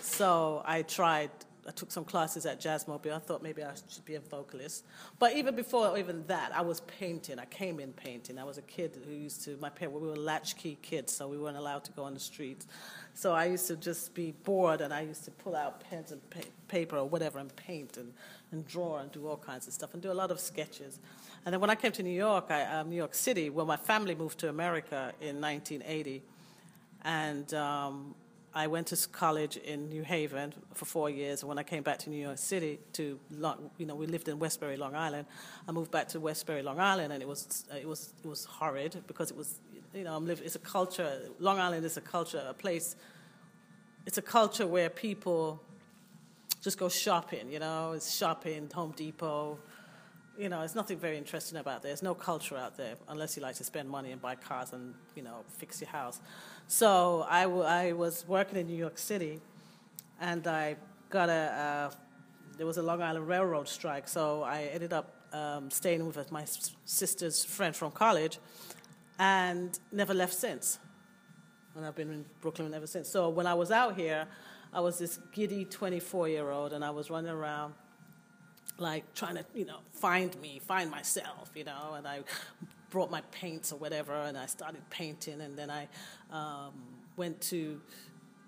So 0.01 0.62
I 0.65 0.82
tried 0.82 1.29
I 1.67 1.72
took 1.72 1.91
some 1.91 2.05
classes 2.05 2.45
at 2.45 2.62
Jazzmobile. 2.62 3.13
I 3.13 3.19
thought 3.19 3.41
maybe 3.41 3.63
I 3.63 3.72
should 3.89 4.05
be 4.05 4.15
a 4.15 4.19
vocalist. 4.19 4.86
But 5.17 5.36
even 5.36 5.55
before 5.55 5.98
even 5.98 6.24
that, 6.27 6.55
I 6.55 6.62
was 6.62 6.81
painting. 6.81 7.39
I 7.39 7.45
came 7.45 7.79
in 7.79 7.91
painting. 7.93 8.38
I 8.38 8.43
was 8.43 8.60
a 8.60 8.62
kid 8.63 8.98
who 9.03 9.12
used 9.12 9.43
to, 9.45 9.57
my 9.57 9.69
parents, 9.69 10.00
we 10.00 10.07
were 10.07 10.15
latchkey 10.15 10.77
kids, 10.84 11.12
so 11.12 11.27
we 11.27 11.38
weren't 11.38 11.57
allowed 11.57 11.84
to 11.86 11.91
go 11.93 12.03
on 12.03 12.13
the 12.13 12.19
streets. 12.19 12.67
So 13.15 13.34
I 13.34 13.45
used 13.45 13.65
to 13.67 13.77
just 13.77 14.13
be 14.13 14.34
bored 14.43 14.81
and 14.81 14.93
I 14.93 15.01
used 15.01 15.25
to 15.25 15.31
pull 15.31 15.55
out 15.55 15.81
pens 15.89 16.12
and 16.12 16.29
pa- 16.29 16.41
paper 16.67 16.98
or 16.98 17.10
whatever 17.10 17.39
and 17.39 17.55
paint 17.55 17.98
and, 17.98 18.13
and 18.51 18.67
draw 18.67 19.00
and 19.00 19.12
do 19.12 19.27
all 19.27 19.38
kinds 19.38 19.67
of 19.67 19.74
stuff 19.74 19.93
and 19.93 20.03
do 20.03 20.12
a 20.12 20.13
lot 20.13 20.29
of 20.29 20.39
sketches. 20.39 21.00
And 21.45 21.53
then 21.53 21.62
when 21.62 21.69
I 21.69 21.75
came 21.75 21.91
to 21.93 22.03
New 22.03 22.10
York, 22.10 22.45
I, 22.50 22.63
um, 22.65 22.89
New 22.89 22.95
York 22.95 23.15
City, 23.15 23.50
where 23.50 23.65
my 23.65 23.77
family 23.77 24.13
moved 24.13 24.39
to 24.39 24.50
America 24.50 25.13
in 25.19 25.41
1980. 25.41 26.22
And 27.03 27.53
um, 27.53 28.15
I 28.57 28.67
went 28.67 28.88
to 28.88 29.07
college 29.09 29.57
in 29.57 29.89
New 29.89 30.03
Haven 30.03 30.53
for 30.74 30.85
four 30.85 31.09
years. 31.09 31.41
And 31.41 31.50
when 31.50 31.59
I 31.59 31.63
came 31.63 31.83
back 31.83 32.00
to 32.00 32.09
New 32.09 32.21
York 32.21 32.38
City, 32.38 32.79
to 32.93 33.19
you 33.77 33.85
know, 33.85 33.95
we 33.95 34.07
lived 34.07 34.29
in 34.29 34.39
Westbury, 34.39 34.77
Long 34.77 34.95
Island. 34.95 35.27
I 35.67 35.74
moved 35.74 35.91
back 35.91 36.07
to 36.09 36.21
Westbury, 36.21 36.62
Long 36.62 36.79
Island, 36.79 37.12
and 37.12 37.21
it 37.21 37.27
was 37.27 37.65
it 37.75 37.85
was 37.85 38.13
it 38.24 38.27
was 38.27 38.45
horrid 38.45 39.03
because 39.07 39.29
it 39.29 39.35
was 39.35 39.59
you 39.93 40.05
know 40.05 40.15
I'm 40.15 40.25
living. 40.25 40.45
It's 40.45 40.55
a 40.55 40.59
culture. 40.59 41.29
Long 41.39 41.59
Island 41.59 41.85
is 41.85 41.97
a 41.97 42.01
culture, 42.01 42.41
a 42.47 42.53
place. 42.53 42.95
It's 44.05 44.17
a 44.17 44.21
culture 44.21 44.65
where 44.65 44.89
people 44.89 45.62
just 46.62 46.77
go 46.77 46.88
shopping. 46.88 47.51
You 47.51 47.59
know, 47.59 47.91
it's 47.91 48.15
shopping, 48.15 48.69
Home 48.74 48.93
Depot. 48.95 49.59
You 50.38 50.50
know, 50.50 50.60
there's 50.60 50.75
nothing 50.75 50.98
very 50.98 51.18
interesting 51.18 51.58
about 51.58 51.82
there. 51.82 51.89
There's 51.92 52.04
no 52.04 52.13
culture 52.13 52.58
out 52.58 52.75
there 52.75 52.96
unless 53.08 53.38
you 53.38 53.44
like 53.44 53.56
to 53.56 53.63
spend 53.63 53.89
money 53.89 54.12
and 54.12 54.22
buy 54.22 54.36
cars 54.36 54.74
and 54.74 54.94
you 55.15 55.24
know 55.24 55.46
fix 55.48 55.80
your 55.80 55.89
house. 55.89 56.20
So 56.68 57.25
I, 57.30 57.44
w- 57.44 57.63
I 57.63 57.94
was 57.94 58.25
working 58.27 58.60
in 58.60 58.68
New 58.68 58.75
York 58.75 58.98
City, 58.98 59.39
and 60.20 60.46
I 60.46 60.75
got 61.10 61.30
a, 61.30 61.92
uh, 61.92 61.96
there 62.58 62.65
was 62.65 62.77
a 62.77 62.82
Long 62.82 63.01
Island 63.01 63.30
Railroad 63.30 63.70
strike, 63.70 64.10
so 64.10 64.44
I 64.44 64.63
ended 64.74 64.92
up 64.92 65.15
um, 65.32 65.72
staying 65.72 66.06
with 66.06 66.32
my 66.34 66.44
sister's 66.84 67.46
friend 67.46 67.74
from 67.74 67.92
college, 67.92 68.39
and 69.18 69.80
never 69.94 70.13
left 70.13 70.34
since. 70.34 70.80
And 71.75 71.86
I've 71.86 71.96
been 71.96 72.12
in 72.12 72.25
Brooklyn 72.42 72.74
ever 72.74 72.88
since. 72.88 73.08
So 73.08 73.30
when 73.30 73.48
I 73.48 73.54
was 73.54 73.72
out 73.72 73.96
here, 73.96 74.27
I 74.74 74.82
was 74.82 74.98
this 74.98 75.18
giddy 75.32 75.63
24 75.63 76.27
year 76.27 76.50
old, 76.50 76.74
and 76.74 76.84
I 76.84 76.89
was 76.89 77.10
running 77.10 77.32
around 77.32 77.74
like 78.77 79.13
trying 79.13 79.36
to, 79.36 79.46
you 79.53 79.65
know, 79.65 79.79
find 79.94 80.39
me, 80.41 80.60
find 80.60 80.91
myself, 80.91 81.50
you 81.55 81.63
know, 81.63 81.94
and 81.96 82.08
I 82.08 82.22
brought 82.89 83.12
my 83.12 83.22
paints 83.32 83.72
or 83.72 83.77
whatever, 83.77 84.13
and 84.13 84.38
I 84.38 84.46
started 84.46 84.82
painting, 84.89 85.41
and 85.41 85.58
then 85.58 85.70
I 85.70 85.88
um, 86.32 86.74
went 87.17 87.41
to 87.41 87.82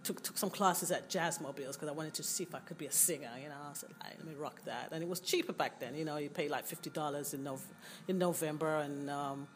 took, 0.03 0.21
took 0.21 0.37
some 0.37 0.49
classes 0.49 0.91
at 0.91 1.09
Jazzmobiles 1.09 1.73
because 1.73 1.89
I 1.89 1.91
wanted 1.91 2.13
to 2.15 2.23
see 2.23 2.43
if 2.43 2.55
I 2.55 2.59
could 2.59 2.77
be 2.77 2.85
a 2.85 2.91
singer. 2.91 3.29
You 3.41 3.49
know, 3.49 3.55
I 3.69 3.73
said, 3.73 3.89
let 4.01 4.25
me 4.25 4.35
rock 4.35 4.61
that, 4.65 4.89
and 4.91 5.03
it 5.03 5.09
was 5.09 5.19
cheaper 5.19 5.53
back 5.53 5.79
then. 5.79 5.95
You 5.95 6.05
know, 6.05 6.17
you 6.17 6.29
pay 6.29 6.47
like 6.49 6.65
fifty 6.65 6.89
dollars 6.89 7.33
in 7.33 7.43
Nov- 7.43 7.73
in 8.07 8.17
November, 8.17 8.77
and 8.77 9.09
um, 9.09 9.47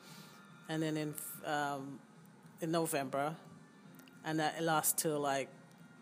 and 0.70 0.82
then 0.82 0.98
in 0.98 1.14
um, 1.46 2.00
in 2.62 2.72
November, 2.72 3.36
and 4.26 4.40
that 4.40 4.62
lasted 4.62 5.02
till 5.04 5.20
like, 5.20 5.50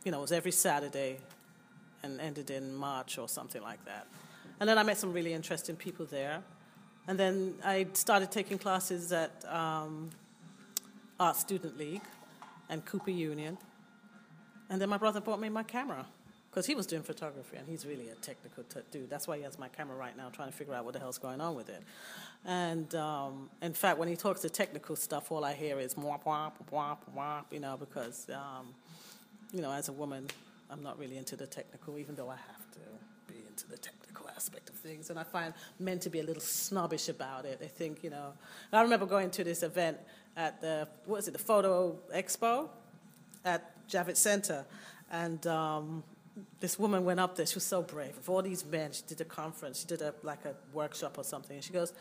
you 0.03 0.11
know, 0.11 0.19
it 0.19 0.21
was 0.21 0.31
every 0.31 0.51
Saturday, 0.51 1.19
and 2.03 2.19
ended 2.19 2.49
in 2.49 2.73
March 2.73 3.17
or 3.17 3.27
something 3.27 3.61
like 3.61 3.83
that. 3.85 4.07
And 4.59 4.67
then 4.67 4.77
I 4.77 4.83
met 4.83 4.97
some 4.97 5.13
really 5.13 5.33
interesting 5.33 5.75
people 5.75 6.05
there. 6.05 6.41
And 7.07 7.17
then 7.19 7.55
I 7.63 7.87
started 7.93 8.31
taking 8.31 8.57
classes 8.57 9.11
at 9.11 9.43
um, 9.51 10.09
Art 11.19 11.35
Student 11.35 11.77
League 11.77 12.03
and 12.69 12.85
Cooper 12.85 13.11
Union. 13.11 13.57
And 14.69 14.79
then 14.79 14.89
my 14.89 14.97
brother 14.97 15.19
bought 15.19 15.39
me 15.39 15.49
my 15.49 15.63
camera 15.63 16.05
because 16.49 16.65
he 16.65 16.75
was 16.75 16.85
doing 16.85 17.03
photography 17.03 17.57
and 17.57 17.67
he's 17.67 17.85
really 17.85 18.09
a 18.09 18.15
technical 18.15 18.63
t- 18.63 18.79
dude. 18.91 19.09
That's 19.09 19.27
why 19.27 19.37
he 19.37 19.43
has 19.43 19.57
my 19.57 19.67
camera 19.69 19.95
right 19.95 20.15
now, 20.15 20.29
trying 20.29 20.49
to 20.51 20.55
figure 20.55 20.73
out 20.73 20.85
what 20.85 20.93
the 20.93 20.99
hell's 20.99 21.17
going 21.17 21.41
on 21.41 21.55
with 21.55 21.69
it. 21.69 21.83
And 22.45 22.93
um, 22.95 23.49
in 23.61 23.73
fact, 23.73 23.97
when 23.97 24.07
he 24.07 24.15
talks 24.15 24.41
the 24.41 24.49
technical 24.49 24.95
stuff, 24.95 25.31
all 25.31 25.43
I 25.43 25.53
hear 25.53 25.79
is 25.79 25.95
womp 25.95 26.23
womp 26.23 26.53
womp 26.71 26.97
womp, 27.15 27.45
you 27.51 27.59
know, 27.59 27.77
because 27.77 28.27
um, 28.29 28.73
you 29.51 29.61
know, 29.61 29.71
as 29.71 29.89
a 29.89 29.93
woman, 29.93 30.27
I'm 30.69 30.83
not 30.83 30.99
really 30.99 31.17
into 31.17 31.35
the 31.35 31.47
technical, 31.47 31.97
even 31.97 32.15
though 32.15 32.29
I 32.29 32.35
have 32.35 32.71
to 32.71 32.79
be 33.27 33.39
into 33.47 33.67
the 33.67 33.77
technical 33.77 34.28
aspect 34.39 34.69
of 34.69 34.75
things. 34.75 35.09
And 35.09 35.19
I 35.19 35.23
find 35.23 35.53
men 35.79 35.99
to 35.99 36.09
be 36.09 36.19
a 36.21 36.23
little 36.23 36.41
snobbish 36.41 37.09
about 37.09 37.43
it. 37.43 37.59
They 37.59 37.67
think, 37.67 38.03
you 38.05 38.09
know, 38.09 38.27
I 38.71 38.81
remember 38.81 39.05
going 39.05 39.29
to 39.31 39.43
this 39.43 39.63
event 39.63 39.97
at 40.37 40.61
the 40.61 40.87
what 41.05 41.17
was 41.17 41.27
it, 41.27 41.31
the 41.31 41.45
photo 41.53 41.73
expo 42.15 42.69
at 43.43 43.61
Javits 43.89 44.21
Center, 44.29 44.65
and 45.11 45.45
um, 45.47 46.03
this 46.61 46.79
woman 46.79 47.03
went 47.03 47.19
up 47.19 47.35
there. 47.35 47.45
She 47.45 47.55
was 47.55 47.65
so 47.65 47.81
brave. 47.81 48.15
With 48.15 48.29
all 48.29 48.41
these 48.41 48.63
men, 48.65 48.93
she 48.93 49.03
did 49.11 49.19
a 49.19 49.25
conference. 49.25 49.81
She 49.81 49.87
did 49.87 50.01
a 50.01 50.13
like 50.23 50.45
a 50.45 50.53
workshop 50.73 51.17
or 51.17 51.25
something. 51.33 51.55
And 51.57 51.63
she 51.63 51.73
goes, 51.73 51.91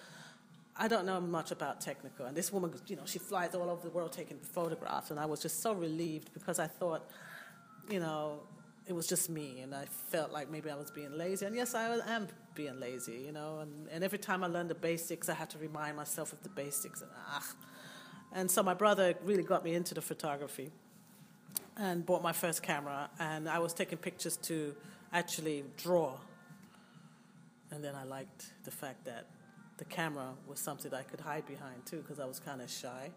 "I 0.76 0.86
don't 0.92 1.06
know 1.10 1.20
much 1.20 1.50
about 1.50 1.80
technical." 1.80 2.26
And 2.26 2.36
this 2.36 2.52
woman, 2.52 2.70
you 2.86 2.96
know, 2.96 3.06
she 3.06 3.18
flies 3.18 3.54
all 3.56 3.68
over 3.68 3.82
the 3.88 3.94
world 3.96 4.12
taking 4.12 4.38
photographs. 4.58 5.10
And 5.10 5.18
I 5.18 5.26
was 5.26 5.40
just 5.46 5.56
so 5.60 5.72
relieved 5.72 6.28
because 6.34 6.58
I 6.66 6.68
thought, 6.68 7.02
you 7.90 7.98
know, 7.98 8.40
it 8.88 8.94
was 8.94 9.06
just 9.06 9.28
me, 9.28 9.60
and 9.60 9.74
I 9.74 9.84
felt 9.84 10.32
like 10.32 10.50
maybe 10.50 10.70
I 10.70 10.74
was 10.74 10.90
being 10.90 11.16
lazy. 11.16 11.44
And 11.44 11.54
yes, 11.54 11.74
I 11.74 11.98
am 12.06 12.26
being 12.54 12.80
lazy, 12.80 13.22
you 13.26 13.32
know. 13.32 13.58
And, 13.60 13.86
and 13.90 14.02
every 14.02 14.18
time 14.18 14.42
I 14.42 14.46
learned 14.46 14.70
the 14.70 14.74
basics, 14.74 15.28
I 15.28 15.34
had 15.34 15.50
to 15.50 15.58
remind 15.58 15.96
myself 15.96 16.32
of 16.32 16.42
the 16.42 16.48
basics. 16.48 17.02
And 17.02 17.10
ah. 17.14 17.54
And 18.32 18.50
so 18.50 18.62
my 18.62 18.74
brother 18.74 19.14
really 19.24 19.42
got 19.42 19.62
me 19.62 19.74
into 19.74 19.94
the 19.94 20.00
photography 20.00 20.70
and 21.76 22.04
bought 22.04 22.22
my 22.22 22.32
first 22.32 22.62
camera, 22.62 23.10
and 23.18 23.48
I 23.48 23.58
was 23.58 23.74
taking 23.74 23.98
pictures 23.98 24.36
to 24.38 24.74
actually 25.12 25.64
draw. 25.76 26.16
And 27.70 27.84
then 27.84 27.94
I 27.94 28.04
liked 28.04 28.52
the 28.64 28.70
fact 28.70 29.04
that 29.04 29.26
the 29.76 29.84
camera 29.84 30.32
was 30.46 30.58
something 30.58 30.90
that 30.90 30.98
I 30.98 31.02
could 31.02 31.20
hide 31.20 31.46
behind 31.46 31.84
too, 31.84 31.98
because 31.98 32.18
I 32.18 32.24
was 32.24 32.40
kind 32.40 32.62
of 32.62 32.70
shy, 32.70 33.10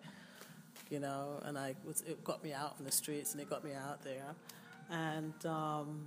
you 0.89 0.99
know. 0.99 1.41
And 1.43 1.57
I 1.57 1.75
was, 1.85 2.01
it 2.01 2.23
got 2.25 2.43
me 2.43 2.51
out 2.51 2.75
in 2.77 2.83
the 2.83 2.91
streets, 2.91 3.31
and 3.31 3.41
it 3.41 3.49
got 3.49 3.63
me 3.63 3.71
out 3.73 4.03
there, 4.03 4.35
and 4.91 5.45
um, 5.45 6.05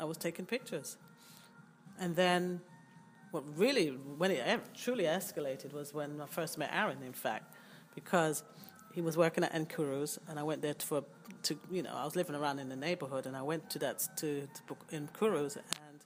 I 0.00 0.04
was 0.04 0.16
taking 0.16 0.46
pictures. 0.46 0.96
And 2.00 2.16
then, 2.16 2.60
what 3.30 3.44
really, 3.56 3.88
when 3.88 4.30
it 4.30 4.60
truly 4.74 5.04
escalated, 5.04 5.72
was 5.72 5.94
when 5.94 6.20
I 6.20 6.26
first 6.26 6.58
met 6.58 6.70
Aaron. 6.72 7.02
In 7.02 7.12
fact, 7.12 7.54
because 7.94 8.42
he 8.94 9.00
was 9.00 9.16
working 9.16 9.44
at 9.44 9.52
Nkiru's, 9.52 10.18
and 10.28 10.38
I 10.38 10.42
went 10.42 10.62
there 10.62 10.74
for 10.78 11.04
to 11.44 11.58
you 11.70 11.82
know 11.82 11.92
I 11.94 12.04
was 12.04 12.16
living 12.16 12.34
around 12.34 12.58
in 12.58 12.68
the 12.68 12.76
neighborhood, 12.76 13.26
and 13.26 13.36
I 13.36 13.42
went 13.42 13.68
to 13.70 13.78
that 13.80 14.06
to, 14.16 14.46
to 14.46 14.76
Nkiru's 14.92 15.56
and 15.56 16.04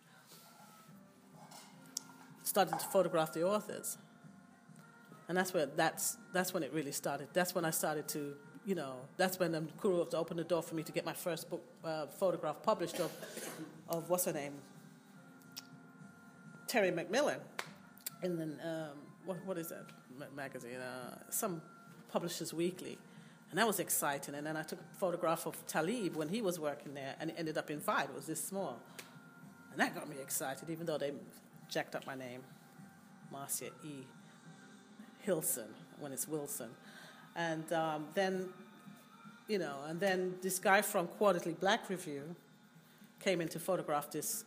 started 2.42 2.78
to 2.78 2.87
photograph 2.87 3.33
the 3.33 3.45
authors, 3.45 3.99
and 5.28 5.37
that's 5.37 5.54
where 5.54 5.66
that's 5.66 6.16
that's 6.33 6.52
when 6.52 6.62
it 6.62 6.73
really 6.73 6.92
started. 6.92 7.28
That's 7.33 7.54
when 7.54 7.64
I 7.64 7.71
started 7.71 8.09
to 8.09 8.35
you 8.66 8.75
know 8.75 8.96
that's 9.16 9.38
when 9.38 9.52
Nkiru 9.52 10.12
opened 10.14 10.40
the 10.40 10.44
door 10.44 10.62
for 10.62 10.75
me 10.75 10.82
to 10.82 10.92
get 10.92 11.06
my 11.06 11.12
first 11.14 11.49
book 11.49 11.62
uh, 11.85 12.06
photograph 12.06 12.62
published 12.62 13.00
of 13.00 13.11
of 13.88 14.11
what's 14.11 14.25
her 14.26 14.32
name 14.32 14.52
Terry 16.66 16.90
McMillan 16.90 17.38
in 18.23 18.37
the 18.37 18.44
um, 18.44 18.99
what 19.25 19.38
what 19.46 19.56
is 19.56 19.68
that 19.68 19.87
magazine 20.35 20.76
uh, 20.76 21.16
some 21.30 21.62
Publishers 22.16 22.54
Weekly. 22.54 22.99
And 23.50 23.58
that 23.58 23.66
was 23.66 23.78
exciting. 23.78 24.35
And 24.35 24.46
then 24.46 24.56
I 24.56 24.62
took 24.62 24.80
a 24.80 24.99
photograph 24.99 25.46
of 25.46 25.66
Talib 25.66 26.16
when 26.16 26.28
he 26.28 26.40
was 26.40 26.58
working 26.58 26.94
there, 26.94 27.14
and 27.20 27.30
it 27.30 27.37
ended 27.38 27.58
up 27.58 27.70
in 27.70 27.80
Vibe. 27.80 28.04
It 28.04 28.14
was 28.14 28.26
this 28.26 28.42
small. 28.42 28.80
And 29.70 29.80
that 29.80 29.94
got 29.94 30.08
me 30.08 30.16
excited, 30.20 30.70
even 30.70 30.87
though 30.87 30.99
they 30.99 31.12
jacked 31.68 31.94
up 31.94 32.06
my 32.06 32.14
name, 32.14 32.40
Marcia 33.30 33.66
E. 33.85 34.06
Hilson, 35.20 35.68
when 36.00 36.12
it's 36.12 36.26
Wilson. 36.26 36.70
And 37.37 37.71
um, 37.73 38.07
then, 38.14 38.49
you 39.47 39.59
know, 39.59 39.76
and 39.87 40.00
then 40.00 40.35
this 40.43 40.59
guy 40.59 40.83
from 40.83 41.07
Quarterly 41.07 41.52
Black 41.52 41.88
Review 41.90 42.35
came 43.21 43.40
in 43.40 43.49
to 43.49 43.59
photograph 43.59 44.11
this 44.11 44.45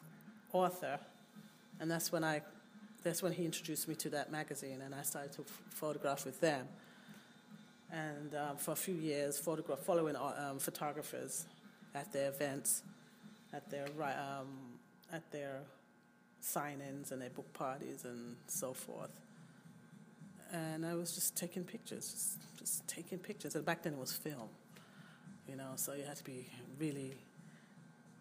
author, 0.52 1.00
and 1.80 1.90
that's 1.90 2.12
when 2.12 2.24
I, 2.24 2.42
that's 3.04 3.22
when 3.22 3.32
he 3.32 3.46
introduced 3.46 3.88
me 3.88 3.96
to 3.96 4.10
that 4.10 4.32
magazine, 4.32 4.82
and 4.82 4.96
I 4.96 5.04
started 5.04 5.32
to 5.34 5.42
f- 5.42 5.62
photograph 5.70 6.26
with 6.26 6.42
them 6.42 6.68
and 7.92 8.36
um, 8.36 8.58
for 8.58 8.72
a 8.72 8.76
few 8.76 8.94
years, 8.94 9.40
photograph 9.40 9.80
following 9.80 10.16
uh, 10.16 10.50
um, 10.52 10.60
photographers 10.60 11.46
at 11.96 12.12
their 12.14 12.30
events, 12.30 12.84
at 13.54 13.70
their 13.70 13.88
um, 14.04 14.48
at 15.12 15.30
their 15.32 15.62
sign-ins 16.40 17.12
and 17.12 17.22
their 17.22 17.32
book 17.32 17.52
parties 17.54 18.06
and 18.06 18.36
so 18.48 18.74
forth. 18.74 19.10
And 20.52 20.86
I 20.86 20.96
was 20.96 21.14
just 21.14 21.36
taking 21.36 21.64
pictures, 21.64 22.12
just, 22.12 22.60
just 22.60 22.88
taking 22.88 23.20
pictures. 23.20 23.56
And 23.56 23.66
back 23.66 23.84
then 23.84 23.94
it 23.94 24.00
was 24.00 24.14
film, 24.14 24.50
you 25.48 25.56
know, 25.56 25.72
so 25.76 25.94
you 25.94 26.04
had 26.04 26.16
to 26.18 26.24
be 26.24 26.48
really 26.80 27.18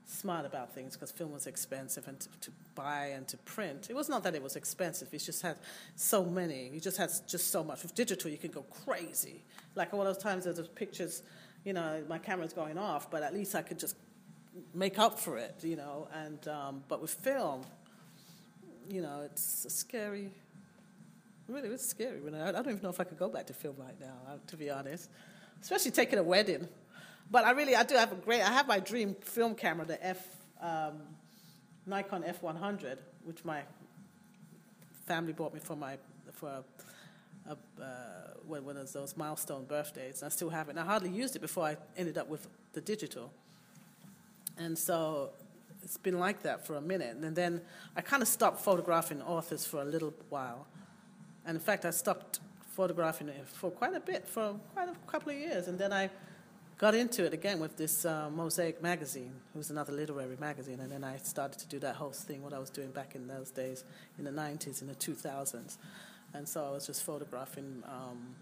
smart 0.09 0.47
about 0.47 0.75
things 0.75 0.95
because 0.95 1.11
film 1.13 1.33
was 1.33 1.47
expensive 1.47 2.09
and 2.09 2.19
to, 2.19 2.29
to, 2.41 2.51
buy 2.75 3.07
and 3.07 3.27
to 3.27 3.37
print. 3.39 3.89
It 3.91 3.97
was 3.97 4.09
not 4.09 4.23
that 4.23 4.37
it 4.37 4.43
was 4.43 4.55
expensive. 4.55 5.13
It 5.13 5.19
just 5.19 5.43
had 5.43 5.57
so 5.97 6.25
many. 6.25 6.69
You 6.73 6.79
just 6.79 6.97
had 6.97 7.11
just 7.27 7.51
so 7.51 7.65
much. 7.65 7.83
With 7.83 7.95
digital, 7.95 8.31
you 8.31 8.39
can 8.39 8.53
go 8.53 8.63
crazy. 8.85 9.43
Like 9.75 9.93
all 9.93 10.05
those 10.05 10.19
times 10.19 10.45
there's 10.45 10.61
pictures, 10.69 11.25
you 11.65 11.73
know, 11.73 12.03
my 12.09 12.19
camera's 12.19 12.53
going 12.53 12.79
off, 12.79 13.11
but 13.11 13.25
at 13.25 13.35
least 13.35 13.57
I 13.57 13.63
could 13.63 13.81
just 13.81 13.97
make 14.75 14.99
up 14.99 15.19
for 15.19 15.39
it, 15.39 15.57
you 15.63 15.75
know. 15.75 16.09
And 16.15 16.47
um, 16.47 16.85
but 16.87 17.03
with 17.03 17.13
film, 17.13 17.63
you 18.89 19.03
know, 19.03 19.23
it's 19.25 19.67
scary. 19.69 20.31
Really, 21.49 21.71
it's 21.71 21.87
scary. 21.87 22.21
When 22.21 22.35
I, 22.35 22.51
I 22.51 22.53
don't 22.53 22.69
even 22.69 22.83
know 22.83 22.91
if 22.91 23.01
I 23.01 23.05
could 23.05 23.19
go 23.19 23.29
back 23.29 23.47
to 23.47 23.55
film 23.55 23.77
right 23.79 23.99
now, 23.99 24.15
uh, 24.29 24.37
to 24.49 24.57
be 24.57 24.69
honest. 24.69 25.09
Especially 25.61 25.91
taking 25.91 26.19
a 26.19 26.23
wedding. 26.23 26.69
But 27.31 27.45
I 27.45 27.53
really, 27.53 27.75
I 27.75 27.83
do 27.83 27.95
have 27.95 28.13
a 28.13 28.17
great, 28.17 28.43
I 28.43 28.53
have 28.53 28.69
my 28.69 28.81
dream 28.81 29.17
film 29.23 29.55
camera, 29.55 29.87
the 29.87 30.07
F, 30.07 30.25
um, 30.61 31.01
Nikon 31.87 32.23
F100, 32.23 32.99
which 33.25 33.45
my 33.45 33.63
family 35.07 35.33
bought 35.33 35.55
me 35.55 35.61
for 35.61 35.75
my, 35.75 35.97
for 36.33 36.63
a, 37.49 37.53
uh, 37.83 37.87
one 38.47 38.77
of 38.77 38.93
those 38.93 39.17
milestone 39.17 39.65
birthdays. 39.65 40.23
I 40.23 40.29
still 40.29 40.51
have 40.51 40.69
it. 40.69 40.73
And 40.73 40.81
I 40.81 40.85
hardly 40.85 41.11
used 41.11 41.35
it 41.35 41.41
before 41.41 41.65
I 41.65 41.77
ended 41.97 42.19
up 42.19 42.29
with 42.29 42.47
the 42.75 42.81
digital. 42.81 43.33
And 44.59 44.77
so 44.77 45.31
it's 45.83 45.97
been 45.97 46.19
like 46.19 46.43
that 46.43 46.67
for 46.67 46.77
a 46.77 46.81
minute. 46.81 47.17
And 47.17 47.35
then 47.35 47.63
I 47.97 48.01
kind 48.03 48.23
of 48.23 48.29
stopped 48.29 48.61
photographing 48.61 49.23
authors 49.23 49.65
for 49.65 49.81
a 49.81 49.85
little 49.85 50.13
while. 50.29 50.67
And 51.49 51.57
in 51.57 51.63
fact, 51.63 51.87
I 51.87 51.91
stopped 51.91 52.41
photographing 52.77 53.31
it 53.31 53.49
for 53.49 53.71
quite 53.71 53.95
a 53.95 54.01
bit, 54.01 54.29
for 54.29 54.55
quite 54.75 54.91
a 54.91 54.95
couple 55.11 55.33
of 55.33 55.39
years. 55.39 55.67
And 55.67 55.79
then 55.79 55.95
I 55.95 56.11
got 56.77 56.95
into 56.95 57.25
it 57.25 57.33
again 57.33 57.59
with 57.59 57.75
this 57.79 58.05
uh, 58.05 58.29
Mosaic 58.29 58.83
magazine, 58.83 59.33
was 59.55 59.71
another 59.71 59.95
literary 59.95 60.37
magazine, 60.39 60.79
and 60.81 60.93
then 60.93 61.03
I 61.03 61.17
started 61.17 61.59
to 61.61 61.67
do 61.67 61.79
that 61.79 61.97
whole 61.97 62.11
thing, 62.11 62.43
what 62.43 62.53
I 62.53 62.59
was 62.59 62.69
doing 62.69 62.91
back 62.91 63.15
in 63.15 63.27
those 63.27 63.51
days, 63.51 63.85
in 64.19 64.25
the 64.25 64.31
90s, 64.31 64.83
in 64.83 64.89
the 64.89 64.95
2000s. 64.95 65.79
And 66.35 66.47
so 66.47 66.67
I 66.67 66.71
was 66.71 66.87
just 66.87 67.03
photographing 67.03 67.83
um, 67.87 68.35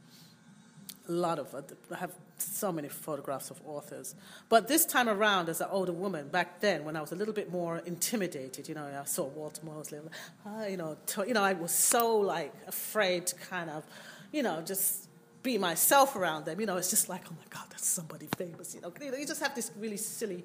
a 1.08 1.12
lot 1.12 1.38
of, 1.38 1.54
I 1.54 1.96
have 1.96 2.12
so 2.38 2.72
many 2.72 2.88
photographs 2.88 3.50
of 3.50 3.60
authors. 3.66 4.14
But 4.48 4.68
this 4.68 4.84
time 4.84 5.08
around, 5.08 5.48
as 5.48 5.60
an 5.60 5.68
older 5.70 5.92
woman, 5.92 6.28
back 6.28 6.60
then, 6.60 6.84
when 6.84 6.96
I 6.96 7.00
was 7.00 7.12
a 7.12 7.14
little 7.16 7.34
bit 7.34 7.50
more 7.50 7.78
intimidated, 7.78 8.68
you 8.68 8.74
know, 8.74 8.86
I 8.86 9.04
saw 9.04 9.24
Walter 9.24 9.64
Mosley, 9.64 10.00
uh, 10.44 10.66
you 10.66 10.76
know, 10.76 10.96
to, 11.06 11.26
you 11.26 11.34
know, 11.34 11.42
I 11.42 11.52
was 11.54 11.72
so 11.72 12.16
like 12.18 12.52
afraid 12.66 13.26
to 13.28 13.36
kind 13.36 13.70
of, 13.70 13.84
you 14.32 14.42
know, 14.42 14.62
just 14.62 15.08
be 15.42 15.58
myself 15.58 16.16
around 16.16 16.44
them. 16.44 16.60
You 16.60 16.66
know, 16.66 16.76
it's 16.76 16.90
just 16.90 17.08
like, 17.08 17.22
oh 17.30 17.34
my 17.34 17.46
God, 17.50 17.66
that's 17.70 17.86
somebody 17.86 18.28
famous. 18.36 18.74
You 18.74 18.80
know, 18.80 18.92
you 19.00 19.26
just 19.26 19.40
have 19.40 19.54
this 19.54 19.70
really 19.78 19.96
silly. 19.96 20.44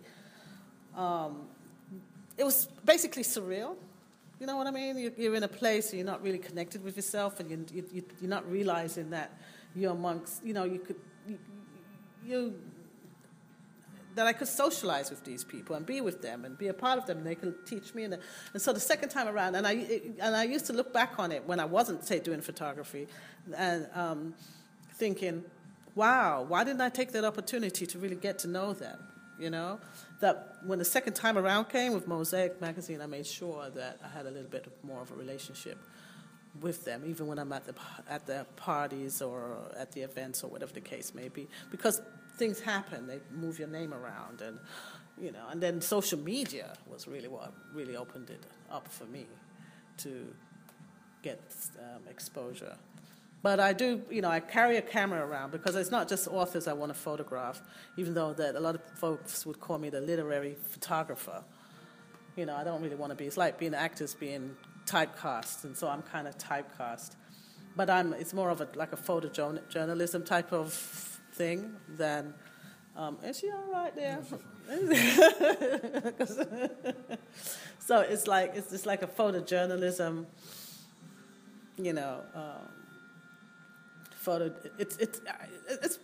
Um, 0.96 1.48
it 2.38 2.44
was 2.44 2.68
basically 2.86 3.24
surreal. 3.24 3.76
You 4.40 4.48
know 4.48 4.58
what 4.58 4.66
I 4.66 4.72
mean? 4.72 5.14
You're 5.18 5.36
in 5.36 5.44
a 5.44 5.48
place 5.48 5.92
and 5.92 6.00
you're 6.00 6.06
not 6.06 6.24
really 6.24 6.40
connected 6.40 6.84
with 6.84 6.96
yourself, 6.96 7.40
and 7.40 7.52
you, 7.52 7.86
you, 7.94 8.04
you're 8.20 8.30
not 8.30 8.50
realizing 8.50 9.12
that 9.12 9.40
you're 9.76 9.92
amongst. 9.92 10.44
You 10.46 10.54
know, 10.54 10.64
you 10.64 10.80
could 10.80 10.98
you, 11.28 11.40
you 12.26 12.56
that 14.16 14.28
I 14.28 14.34
could 14.34 14.48
socialize 14.48 15.10
with 15.10 15.24
these 15.24 15.44
people 15.44 15.76
and 15.76 15.86
be 15.86 16.02
with 16.02 16.22
them 16.22 16.44
and 16.44 16.58
be 16.58 16.68
a 16.68 16.74
part 16.74 16.98
of 16.98 17.06
them, 17.06 17.20
and 17.20 17.28
they 17.28 17.36
could 17.36 17.66
teach 17.66 17.94
me. 17.96 18.04
And, 18.04 18.18
and 18.54 18.62
so 18.62 18.74
the 18.74 18.80
second 18.80 19.10
time 19.10 19.28
around, 19.28 19.56
and 19.56 19.66
I 19.66 20.02
and 20.20 20.36
I 20.36 20.44
used 20.44 20.66
to 20.68 20.74
look 20.74 20.94
back 20.94 21.14
on 21.18 21.32
it 21.32 21.46
when 21.46 21.60
I 21.60 21.66
wasn't 21.66 22.04
say 22.06 22.20
doing 22.20 22.42
photography, 22.42 23.08
and 23.56 23.88
um, 23.94 24.34
thinking, 24.96 25.44
wow, 25.96 26.44
why 26.48 26.64
didn't 26.64 26.82
I 26.82 26.90
take 26.90 27.12
that 27.14 27.24
opportunity 27.24 27.86
to 27.86 28.00
really 28.00 28.16
get 28.16 28.40
to 28.40 28.48
know 28.48 28.74
them? 28.74 29.00
You 29.40 29.50
know, 29.50 29.80
that 30.20 30.58
when 30.66 30.78
the 30.78 30.86
second 30.86 31.14
time 31.14 31.38
around 31.38 31.70
came 31.70 31.94
with 31.94 32.08
Mosaic 32.08 32.62
magazine, 32.62 33.02
I 33.02 33.08
made 33.08 33.26
sure 33.26 33.70
that 33.72 33.98
I 34.04 34.10
had 34.16 34.28
a 34.28 34.30
little 34.30 34.50
bit 34.50 34.68
more 34.84 35.02
of 35.02 35.12
a 35.12 35.16
relationship 35.16 35.80
with 36.60 36.84
them, 36.84 37.04
even 37.06 37.28
when 37.28 37.40
I'm 37.40 37.54
at 37.54 37.66
the 37.66 37.76
at 38.10 38.26
the 38.26 38.46
parties 38.56 39.22
or 39.22 39.58
at 39.78 39.92
the 39.92 40.02
events 40.02 40.44
or 40.44 40.50
whatever 40.50 40.74
the 40.74 40.82
case 40.82 41.14
may 41.14 41.30
be, 41.30 41.48
because 41.70 42.02
things 42.38 42.60
happen. 42.60 43.08
They 43.08 43.20
move 43.32 43.60
your 43.60 43.70
name 43.70 43.94
around, 43.94 44.42
and 44.42 44.60
you 45.20 45.32
know, 45.32 45.46
and 45.50 45.62
then 45.62 45.82
social 45.82 46.20
media 46.20 46.74
was 46.88 47.08
really 47.08 47.28
what 47.28 47.54
really 47.74 47.96
opened 47.96 48.30
it 48.30 48.44
up 48.70 48.88
for 48.88 49.06
me 49.06 49.28
to 49.98 50.28
get 51.22 51.40
um, 51.80 52.02
exposure. 52.10 52.76
But 53.44 53.60
I 53.60 53.74
do, 53.74 54.04
you 54.10 54.22
know, 54.22 54.30
I 54.30 54.40
carry 54.40 54.78
a 54.78 54.82
camera 54.82 55.26
around 55.26 55.52
because 55.52 55.76
it's 55.76 55.90
not 55.90 56.08
just 56.08 56.28
authors 56.28 56.68
I 56.68 56.74
want 56.74 56.94
to 56.94 56.98
photograph, 57.00 57.62
even 57.98 58.14
though 58.14 58.34
that 58.34 58.56
a 58.56 58.60
lot 58.60 58.76
of 58.76 58.82
folks 58.96 59.46
would 59.46 59.60
call 59.60 59.80
me 59.80 59.90
the 59.90 60.02
literary 60.02 60.56
photographer. 60.70 61.44
You 62.36 62.46
know, 62.46 62.56
I 62.56 62.64
don't 62.64 62.82
really 62.82 62.96
want 62.96 63.12
to 63.12 63.16
be. 63.16 63.26
It's 63.26 63.38
like 63.38 63.58
being 63.58 63.74
an 63.74 63.80
actors 63.80 64.14
being 64.14 64.56
typecast, 64.86 65.64
and 65.64 65.76
so 65.76 65.88
I'm 65.88 66.02
kind 66.02 66.28
of 66.28 66.38
typecast. 66.38 67.16
But 67.76 67.90
I'm. 67.90 68.14
It's 68.14 68.34
more 68.34 68.50
of 68.50 68.62
a 68.62 68.68
like 68.76 68.94
a 68.94 68.98
photojournalism 68.98 70.26
type 70.26 70.52
of 70.52 70.74
thing 70.74 71.76
than. 71.88 72.34
Um, 72.96 73.18
is 73.24 73.40
she 73.40 73.50
all 73.50 73.72
right 73.72 73.96
there? 73.96 74.20
so 77.80 78.02
it's 78.02 78.28
like 78.28 78.52
it's 78.56 78.70
just 78.70 78.86
like 78.86 79.02
a 79.02 79.08
photojournalism. 79.08 80.26
You 81.78 81.94
know. 81.94 82.22
Um, 82.36 82.82
photo. 84.22 84.54
It's 84.78 84.98
it's 84.98 85.22
it's. 85.70 86.00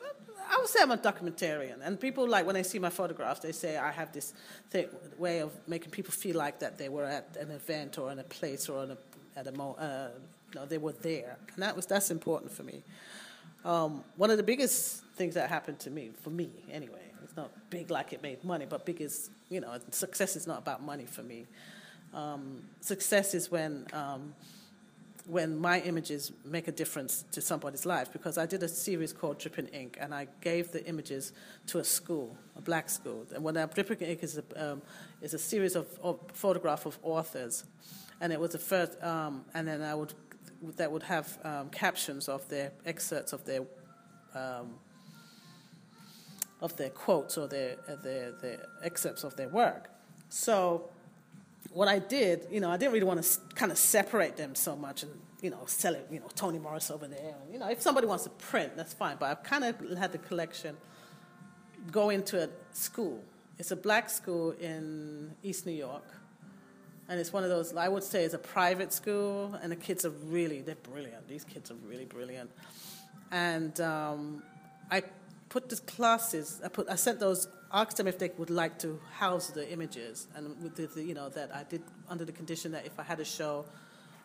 I 0.49 0.57
would 0.57 0.67
say 0.67 0.79
I'm 0.81 0.91
a 0.91 0.97
documentarian, 0.97 1.77
and 1.81 1.99
people 1.99 2.27
like 2.27 2.45
when 2.45 2.55
they 2.55 2.63
see 2.63 2.79
my 2.79 2.89
photographs, 2.89 3.41
they 3.41 3.51
say 3.51 3.77
I 3.77 3.91
have 3.91 4.11
this 4.11 4.33
thing, 4.69 4.87
way 5.17 5.39
of 5.39 5.51
making 5.67 5.91
people 5.91 6.11
feel 6.11 6.37
like 6.37 6.59
that 6.59 6.77
they 6.77 6.89
were 6.89 7.05
at 7.05 7.35
an 7.39 7.51
event 7.51 7.97
or 7.97 8.11
in 8.11 8.19
a 8.19 8.23
place 8.23 8.69
or 8.69 8.83
a, 8.83 8.97
at 9.37 9.47
a 9.47 9.51
mo, 9.51 9.73
uh, 9.73 10.09
know, 10.57 10.65
they 10.65 10.77
were 10.77 10.93
there, 10.93 11.37
and 11.53 11.63
that 11.63 11.75
was 11.75 11.85
that's 11.85 12.11
important 12.11 12.51
for 12.51 12.63
me. 12.63 12.83
Um, 13.63 14.03
one 14.15 14.29
of 14.31 14.37
the 14.37 14.43
biggest 14.43 15.03
things 15.15 15.33
that 15.35 15.49
happened 15.49 15.79
to 15.79 15.89
me, 15.89 16.11
for 16.21 16.29
me 16.29 16.49
anyway, 16.71 17.01
it's 17.23 17.35
not 17.35 17.51
big 17.69 17.89
like 17.89 18.13
it 18.13 18.21
made 18.21 18.43
money, 18.43 18.65
but 18.67 18.85
big 18.85 19.01
is 19.01 19.29
you 19.49 19.61
know 19.61 19.77
success 19.91 20.35
is 20.35 20.47
not 20.47 20.59
about 20.59 20.83
money 20.83 21.05
for 21.05 21.23
me. 21.23 21.45
Um, 22.13 22.63
success 22.81 23.33
is 23.33 23.51
when 23.51 23.85
um, 23.93 24.33
when 25.27 25.57
my 25.57 25.81
images 25.81 26.31
make 26.45 26.69
a 26.69 26.71
difference 26.71 27.25
to 27.33 27.41
somebody's 27.41 27.85
life 27.85 28.13
because 28.13 28.37
I 28.37 28.45
did 28.45 28.63
a 28.63 28.67
series 28.69 29.11
called 29.11 29.39
Dripping 29.39 29.67
Ink 29.67 29.97
and 29.99 30.15
I 30.15 30.27
gave 30.39 30.71
the 30.71 30.85
images 30.85 31.33
to 31.67 31.79
a 31.79 31.83
school, 31.83 32.37
a 32.55 32.61
black 32.61 32.89
school. 32.89 33.25
And 33.35 33.43
when 33.43 33.57
I, 33.57 33.65
Dripping 33.65 33.99
Ink 33.99 34.23
is 34.23 34.39
a, 34.39 34.71
um, 34.71 34.81
is 35.21 35.33
a 35.33 35.37
series 35.37 35.75
of, 35.75 35.87
of 36.01 36.19
photograph 36.33 36.85
of 36.85 36.97
authors, 37.03 37.65
and 38.21 38.31
it 38.31 38.39
was 38.39 38.51
the 38.51 38.59
first, 38.59 39.01
um, 39.03 39.43
and 39.53 39.67
then 39.67 39.81
I 39.81 39.93
would 39.95 40.13
that 40.77 40.91
would 40.91 41.03
have 41.03 41.37
um, 41.43 41.69
captions 41.69 42.27
of 42.27 42.47
their 42.49 42.71
excerpts 42.85 43.31
of 43.31 43.45
their 43.45 43.61
um, 44.33 44.75
of 46.61 46.75
their 46.77 46.89
quotes 46.89 47.37
or 47.37 47.47
their, 47.47 47.75
uh, 47.87 47.95
their 47.97 48.31
their 48.31 48.65
excerpts 48.81 49.23
of 49.23 49.35
their 49.35 49.49
work. 49.49 49.89
So 50.29 50.89
what 51.71 51.87
I 51.87 51.99
did, 51.99 52.47
you 52.51 52.59
know, 52.59 52.71
I 52.71 52.77
didn't 52.77 52.93
really 52.93 53.05
want 53.05 53.21
to 53.23 53.39
kind 53.55 53.71
of 53.71 53.77
separate 53.77 54.37
them 54.37 54.55
so 54.55 54.75
much 54.75 55.03
and, 55.03 55.11
you 55.41 55.49
know, 55.49 55.59
sell 55.65 55.93
it, 55.93 56.07
you 56.09 56.19
know, 56.19 56.27
Tony 56.35 56.59
Morris 56.59 56.89
over 56.89 57.07
there. 57.07 57.35
You 57.51 57.59
know, 57.59 57.69
if 57.69 57.81
somebody 57.81 58.07
wants 58.07 58.23
to 58.23 58.29
print, 58.31 58.75
that's 58.75 58.93
fine. 58.93 59.17
But 59.19 59.29
I've 59.29 59.43
kind 59.43 59.63
of 59.63 59.97
had 59.97 60.11
the 60.11 60.17
collection 60.17 60.77
go 61.91 62.09
into 62.09 62.43
a 62.43 62.49
school. 62.73 63.23
It's 63.59 63.71
a 63.71 63.75
black 63.75 64.09
school 64.09 64.51
in 64.51 65.35
East 65.43 65.65
New 65.65 65.73
York. 65.73 66.03
And 67.09 67.19
it's 67.19 67.31
one 67.31 67.43
of 67.43 67.49
those, 67.49 67.75
I 67.75 67.87
would 67.87 68.03
say 68.03 68.25
it's 68.25 68.33
a 68.33 68.39
private 68.39 68.91
school, 68.91 69.57
and 69.61 69.71
the 69.71 69.77
kids 69.77 70.03
are 70.05 70.09
really, 70.09 70.61
they're 70.61 70.75
brilliant. 70.75 71.27
These 71.27 71.45
kids 71.45 71.71
are 71.71 71.77
really 71.87 72.05
brilliant. 72.05 72.51
And 73.31 73.79
um, 73.79 74.43
I 74.91 75.03
put 75.47 75.69
the 75.69 75.77
classes, 75.77 76.61
I, 76.63 76.67
put, 76.67 76.89
I 76.89 76.95
sent 76.95 77.19
those 77.19 77.47
asked 77.73 77.97
them 77.97 78.07
if 78.07 78.17
they 78.17 78.31
would 78.37 78.49
like 78.49 78.79
to 78.79 78.99
house 79.13 79.49
the 79.49 79.69
images, 79.71 80.27
and 80.35 80.61
with 80.61 80.75
the, 80.75 80.87
the, 80.87 81.03
you 81.03 81.13
know 81.13 81.29
that 81.29 81.53
I 81.53 81.63
did 81.63 81.81
under 82.09 82.25
the 82.25 82.31
condition 82.31 82.71
that 82.71 82.85
if 82.85 82.99
I 82.99 83.03
had 83.03 83.19
a 83.19 83.25
show, 83.25 83.65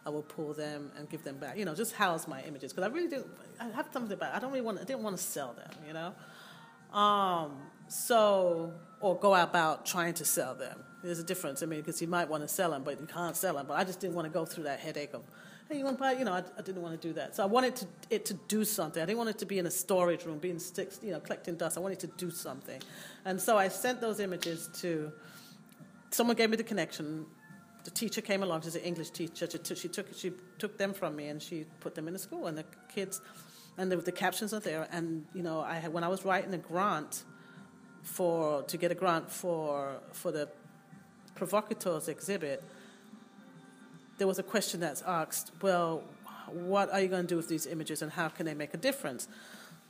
I 0.06 0.10
would 0.10 0.28
pull 0.28 0.52
them 0.52 0.90
and 0.96 1.08
give 1.08 1.24
them 1.24 1.38
back. 1.38 1.56
You 1.56 1.64
know, 1.64 1.74
just 1.74 1.94
house 1.94 2.26
my 2.26 2.42
images 2.42 2.72
because 2.72 2.88
I 2.88 2.92
really 2.92 3.08
didn't. 3.08 3.28
I 3.60 3.68
have 3.70 3.88
something 3.92 4.12
about. 4.12 4.34
I 4.34 4.38
don't 4.38 4.50
really 4.50 4.64
want. 4.64 4.80
I 4.80 4.84
didn't 4.84 5.02
want 5.02 5.16
to 5.16 5.22
sell 5.22 5.54
them. 5.54 5.70
You 5.86 5.94
know, 5.94 6.98
um, 6.98 7.56
so 7.88 8.72
or 9.00 9.16
go 9.18 9.34
about 9.34 9.86
trying 9.86 10.14
to 10.14 10.24
sell 10.24 10.54
them. 10.54 10.78
There's 11.02 11.18
a 11.18 11.24
difference. 11.24 11.62
I 11.62 11.66
mean, 11.66 11.80
because 11.80 12.00
you 12.00 12.06
might 12.06 12.28
want 12.28 12.42
to 12.44 12.48
sell 12.48 12.70
them, 12.70 12.84
but 12.84 13.00
you 13.00 13.06
can't 13.06 13.36
sell 13.36 13.54
them. 13.54 13.66
But 13.66 13.74
I 13.74 13.84
just 13.84 14.00
didn't 14.00 14.14
want 14.14 14.26
to 14.26 14.32
go 14.32 14.44
through 14.44 14.64
that 14.64 14.78
headache 14.78 15.14
of 15.14 15.22
hey, 15.72 15.78
you 15.78 15.84
want 15.84 15.96
to 15.96 16.00
buy? 16.00 16.12
You 16.12 16.24
know, 16.24 16.32
I, 16.32 16.42
I, 16.58 16.62
didn't 16.62 16.82
want 16.82 17.00
to 17.00 17.08
do 17.08 17.14
that. 17.14 17.34
So 17.34 17.42
I 17.42 17.46
wanted 17.46 17.76
to, 17.76 17.86
it 18.10 18.26
to 18.26 18.34
do 18.34 18.64
something. 18.64 19.02
I 19.02 19.06
didn't 19.06 19.18
want 19.18 19.30
it 19.30 19.38
to 19.38 19.46
be 19.46 19.58
in 19.58 19.66
a 19.66 19.70
storage 19.70 20.24
room, 20.24 20.38
being 20.38 20.58
sticks, 20.58 21.00
you 21.02 21.12
know, 21.12 21.20
collecting 21.20 21.56
dust. 21.56 21.78
I 21.78 21.80
wanted 21.80 22.00
to 22.00 22.06
do 22.08 22.30
something. 22.30 22.80
And 23.24 23.40
so 23.40 23.56
I 23.56 23.68
sent 23.68 24.00
those 24.00 24.20
images 24.20 24.68
to, 24.80 25.12
someone 26.10 26.36
gave 26.36 26.50
me 26.50 26.56
the 26.56 26.64
connection. 26.64 27.26
The 27.84 27.90
teacher 27.90 28.20
came 28.20 28.42
along. 28.42 28.62
She's 28.62 28.76
an 28.76 28.82
English 28.82 29.10
teacher. 29.10 29.48
She 29.50 29.58
took, 29.58 29.76
she 29.78 29.88
took, 29.88 30.14
she 30.14 30.32
took 30.58 30.76
them 30.76 30.92
from 30.92 31.16
me 31.16 31.28
and 31.28 31.40
she 31.40 31.64
put 31.80 31.94
them 31.94 32.06
in 32.06 32.12
the 32.12 32.18
school. 32.18 32.46
And 32.46 32.58
the 32.58 32.64
kids, 32.94 33.22
and 33.78 33.90
the, 33.90 33.96
the 33.96 34.12
captions 34.12 34.52
are 34.52 34.60
there. 34.60 34.86
And, 34.92 35.24
you 35.34 35.42
know, 35.42 35.60
I 35.60 35.76
had, 35.76 35.92
when 35.92 36.04
I 36.04 36.08
was 36.08 36.24
writing 36.24 36.52
a 36.52 36.58
grant 36.58 37.24
for, 38.02 38.62
to 38.64 38.76
get 38.76 38.92
a 38.92 38.94
grant 38.94 39.30
for, 39.30 40.00
for 40.12 40.32
the 40.32 40.48
Provocateurs 41.34 42.08
exhibit, 42.08 42.62
there 44.18 44.26
was 44.26 44.38
a 44.38 44.42
question 44.42 44.80
that's 44.80 45.02
asked, 45.02 45.50
well, 45.60 46.02
what 46.52 46.92
are 46.92 47.00
you 47.00 47.08
going 47.08 47.22
to 47.22 47.28
do 47.28 47.36
with 47.36 47.48
these 47.48 47.66
images 47.66 48.02
and 48.02 48.12
how 48.12 48.28
can 48.28 48.46
they 48.46 48.54
make 48.54 48.74
a 48.74 48.76
difference? 48.76 49.28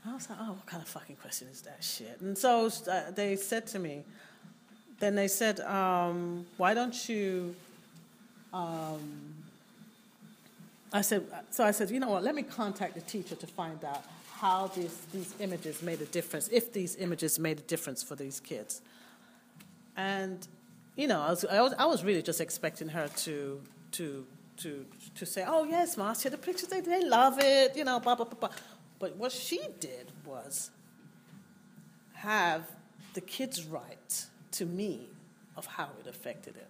I 0.07 0.15
was 0.15 0.29
like, 0.29 0.39
oh, 0.41 0.53
what 0.53 0.67
kind 0.67 0.83
of 0.83 0.89
fucking 0.89 1.17
question 1.17 1.49
is 1.51 1.63
that 1.63 1.83
shit? 1.83 2.21
And 2.21 2.37
so 2.37 2.71
uh, 2.91 3.11
they 3.13 3.37
said 3.37 3.67
to 3.69 3.79
me, 3.79 4.03
then 4.99 5.15
they 5.15 5.29
said, 5.29 5.61
um, 5.61 6.47
why 6.57 6.75
don't 6.75 7.09
you, 7.09 7.55
um, 8.53 9.01
I 10.93 11.01
said, 11.01 11.25
so 11.51 11.65
I 11.65 11.71
said, 11.71 11.91
you 11.91 12.01
know 12.01 12.11
what, 12.11 12.23
let 12.23 12.35
me 12.35 12.43
contact 12.43 12.95
the 12.95 13.01
teacher 13.01 13.35
to 13.35 13.47
find 13.47 13.85
out 13.85 14.05
how 14.35 14.69
these, 14.69 14.97
these 15.13 15.35
images 15.39 15.83
made 15.83 16.01
a 16.01 16.07
difference, 16.07 16.49
if 16.53 16.73
these 16.73 16.97
images 16.97 17.39
made 17.39 17.59
a 17.59 17.63
difference 17.63 18.03
for 18.03 18.17
these 18.17 18.41
kids. 18.41 18.81
And, 19.97 20.47
you 20.97 21.07
know, 21.07 21.21
I 21.21 21.31
was, 21.31 21.45
I 21.45 21.61
was, 21.61 21.75
I 21.79 21.87
was 21.87 22.03
really 22.03 22.23
just 22.23 22.41
expecting 22.41 22.89
her 22.89 23.09
to 23.19 23.61
to 23.93 24.27
to 24.59 24.87
to 25.15 25.27
say, 25.27 25.45
"Oh 25.47 25.65
yes, 25.65 25.97
Marcia, 25.97 26.31
the 26.31 26.39
pictures 26.39 26.69
they 26.69 26.81
they 26.81 27.05
love 27.05 27.39
it," 27.41 27.77
you 27.77 27.85
know, 27.85 28.01
blah 28.01 28.15
blah 28.15 28.25
blah 28.27 28.39
blah. 28.39 28.57
But 28.99 29.17
what 29.17 29.33
she 29.33 29.61
did 29.81 30.13
was 30.25 30.71
have 32.15 32.65
the 33.15 33.21
kids 33.21 33.65
write 33.65 34.27
to 34.53 34.67
me 34.67 35.09
of 35.57 35.67
how 35.67 35.89
it 36.01 36.07
affected 36.07 36.57
it. 36.57 36.69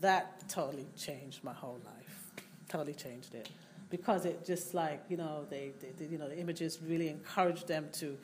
That 0.00 0.48
totally 0.48 0.86
changed 0.96 1.42
my 1.42 1.52
whole 1.52 1.80
life. 1.84 2.44
Totally 2.68 2.94
changed 2.94 3.34
it 3.34 3.48
because 3.90 4.24
it 4.24 4.44
just 4.46 4.72
like 4.72 5.02
you 5.08 5.16
know 5.16 5.44
they, 5.50 5.72
they, 5.80 5.88
they 5.98 6.10
you 6.10 6.18
know 6.18 6.28
the 6.28 6.38
images 6.38 6.78
really 6.86 7.08
encouraged 7.08 7.66
them 7.66 7.88
to 7.92 8.16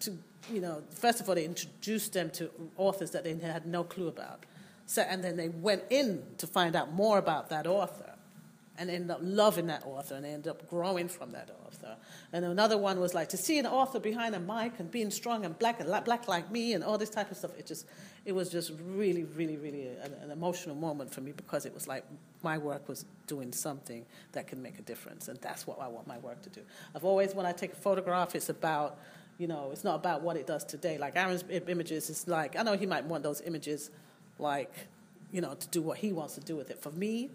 to 0.00 0.16
you 0.50 0.60
know 0.60 0.82
first 0.90 1.20
of 1.20 1.28
all 1.28 1.34
they 1.34 1.44
introduced 1.44 2.12
them 2.12 2.30
to 2.30 2.50
authors 2.76 3.10
that 3.10 3.24
they 3.24 3.34
had 3.34 3.66
no 3.66 3.82
clue 3.84 4.08
about 4.08 4.44
so, 4.92 5.00
and 5.00 5.24
then 5.24 5.38
they 5.38 5.48
went 5.48 5.84
in 5.88 6.22
to 6.36 6.46
find 6.46 6.76
out 6.76 6.92
more 6.92 7.16
about 7.16 7.48
that 7.48 7.66
author 7.66 8.12
and 8.76 8.90
ended 8.90 9.10
up 9.10 9.20
loving 9.22 9.68
that 9.68 9.86
author 9.86 10.16
and 10.16 10.26
ended 10.26 10.48
up 10.48 10.68
growing 10.68 11.08
from 11.08 11.32
that 11.32 11.48
author. 11.64 11.96
And 12.34 12.44
another 12.44 12.76
one 12.76 13.00
was 13.00 13.14
like 13.14 13.30
to 13.30 13.38
see 13.38 13.58
an 13.58 13.64
author 13.64 13.98
behind 13.98 14.34
a 14.34 14.38
mic 14.38 14.72
and 14.80 14.90
being 14.90 15.10
strong 15.10 15.46
and 15.46 15.58
black 15.58 15.80
and 15.80 15.88
black 16.04 16.28
like 16.28 16.50
me 16.50 16.74
and 16.74 16.84
all 16.84 16.98
this 16.98 17.08
type 17.08 17.30
of 17.30 17.38
stuff. 17.38 17.52
It 17.58 17.64
just, 17.64 17.86
it 18.26 18.32
was 18.32 18.50
just 18.50 18.72
really, 18.84 19.24
really, 19.24 19.56
really 19.56 19.86
an, 19.86 20.12
an 20.24 20.30
emotional 20.30 20.76
moment 20.76 21.10
for 21.10 21.22
me 21.22 21.32
because 21.32 21.64
it 21.64 21.72
was 21.72 21.88
like 21.88 22.04
my 22.42 22.58
work 22.58 22.86
was 22.86 23.06
doing 23.26 23.50
something 23.50 24.04
that 24.32 24.46
can 24.46 24.60
make 24.60 24.78
a 24.78 24.82
difference, 24.82 25.28
and 25.28 25.40
that's 25.40 25.66
what 25.66 25.80
I 25.80 25.88
want 25.88 26.06
my 26.06 26.18
work 26.18 26.42
to 26.42 26.50
do. 26.50 26.60
I've 26.94 27.04
always, 27.04 27.34
when 27.34 27.46
I 27.46 27.52
take 27.52 27.72
a 27.72 27.76
photograph, 27.76 28.34
it's 28.34 28.50
about 28.50 28.98
you 29.38 29.48
know, 29.48 29.70
it's 29.72 29.82
not 29.82 29.94
about 29.94 30.20
what 30.20 30.36
it 30.36 30.46
does 30.46 30.62
today. 30.62 30.98
Like 30.98 31.16
Aaron's 31.16 31.42
images, 31.66 32.10
it's 32.10 32.28
like 32.28 32.54
I 32.56 32.62
know 32.62 32.76
he 32.76 32.84
might 32.84 33.06
want 33.06 33.22
those 33.22 33.40
images 33.40 33.90
like, 34.42 34.72
you 35.30 35.40
know, 35.40 35.54
to 35.54 35.68
do 35.68 35.80
what 35.80 35.98
he 35.98 36.12
wants 36.12 36.34
to 36.34 36.40
do 36.40 36.56
with 36.56 36.70
it. 36.70 36.82
For 36.82 36.90
me, 36.90 37.30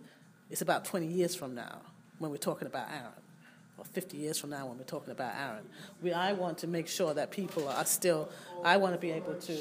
it's 0.51 0.61
about 0.61 0.85
20 0.85 1.07
years 1.07 1.35
from 1.35 1.55
now 1.55 1.79
when 2.19 2.31
we're 2.31 2.37
talking 2.37 2.67
about 2.67 2.89
Aaron, 2.89 3.11
or 3.77 3.85
50 3.85 4.17
years 4.17 4.37
from 4.37 4.51
now 4.51 4.67
when 4.67 4.77
we're 4.77 4.83
talking 4.83 5.11
about 5.11 5.33
Aaron. 5.35 5.63
We, 6.01 6.13
I 6.13 6.33
want 6.33 6.59
to 6.59 6.67
make 6.67 6.87
sure 6.87 7.13
that 7.13 7.31
people 7.31 7.67
are 7.67 7.85
still, 7.85 8.29
I 8.63 8.77
want 8.77 8.93
to 8.93 8.99
be 8.99 9.11
able 9.11 9.35
to, 9.35 9.57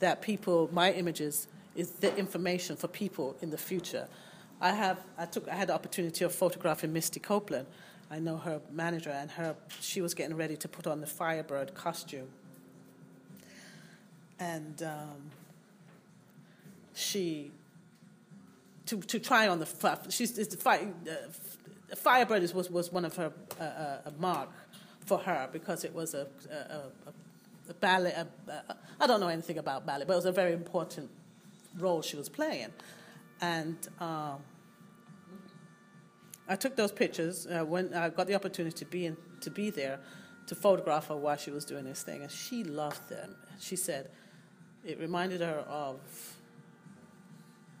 that 0.00 0.20
people, 0.22 0.68
my 0.72 0.92
images, 0.92 1.48
is 1.74 1.92
the 1.92 2.14
information 2.16 2.76
for 2.76 2.88
people 2.88 3.36
in 3.40 3.50
the 3.50 3.58
future. 3.58 4.08
I 4.60 4.72
have, 4.72 4.98
I 5.16 5.26
took, 5.26 5.48
I 5.48 5.54
had 5.54 5.68
the 5.68 5.74
opportunity 5.74 6.24
of 6.24 6.34
photographing 6.34 6.92
Misty 6.92 7.20
Copeland. 7.20 7.66
I 8.10 8.18
know 8.18 8.36
her 8.38 8.60
manager, 8.72 9.10
and 9.10 9.30
her, 9.32 9.54
she 9.80 10.00
was 10.00 10.14
getting 10.14 10.36
ready 10.36 10.56
to 10.56 10.68
put 10.68 10.86
on 10.86 11.00
the 11.00 11.06
Firebird 11.06 11.74
costume. 11.74 12.28
And 14.40 14.82
um, 14.82 15.30
she 17.00 17.52
to 18.86 19.00
to 19.00 19.18
try 19.18 19.48
on 19.48 19.58
the 19.58 19.98
she's 20.08 20.32
the 20.32 20.56
fire, 20.56 20.88
uh, 21.08 21.96
Firebird 21.96 22.52
was 22.52 22.70
was 22.70 22.92
one 22.92 23.04
of 23.04 23.16
her 23.16 23.32
uh, 23.60 23.64
uh, 23.64 23.98
a 24.06 24.10
mark 24.18 24.50
for 25.06 25.18
her 25.18 25.48
because 25.52 25.84
it 25.84 25.94
was 25.94 26.14
a, 26.14 26.26
a, 26.50 26.54
a, 26.54 27.12
a 27.70 27.74
ballet. 27.74 28.12
A, 28.12 28.26
a, 28.50 28.76
I 29.00 29.06
don't 29.06 29.20
know 29.20 29.28
anything 29.28 29.58
about 29.58 29.86
ballet, 29.86 30.04
but 30.06 30.12
it 30.12 30.16
was 30.16 30.26
a 30.26 30.32
very 30.32 30.52
important 30.52 31.10
role 31.78 32.02
she 32.02 32.16
was 32.16 32.28
playing. 32.28 32.72
And 33.40 33.76
um, 33.98 34.38
I 36.48 36.56
took 36.56 36.76
those 36.76 36.92
pictures 36.92 37.46
uh, 37.46 37.64
when 37.64 37.94
I 37.94 38.10
got 38.10 38.26
the 38.26 38.34
opportunity 38.34 38.76
to 38.76 38.84
be 38.84 39.06
in, 39.06 39.16
to 39.40 39.50
be 39.50 39.70
there 39.70 40.00
to 40.46 40.54
photograph 40.54 41.06
her 41.08 41.16
while 41.16 41.36
she 41.36 41.50
was 41.50 41.64
doing 41.64 41.84
this 41.84 42.02
thing, 42.02 42.22
and 42.22 42.30
she 42.30 42.64
loved 42.64 43.08
them. 43.08 43.36
She 43.58 43.76
said 43.76 44.10
it 44.84 44.98
reminded 44.98 45.40
her 45.40 45.64
of 45.68 46.00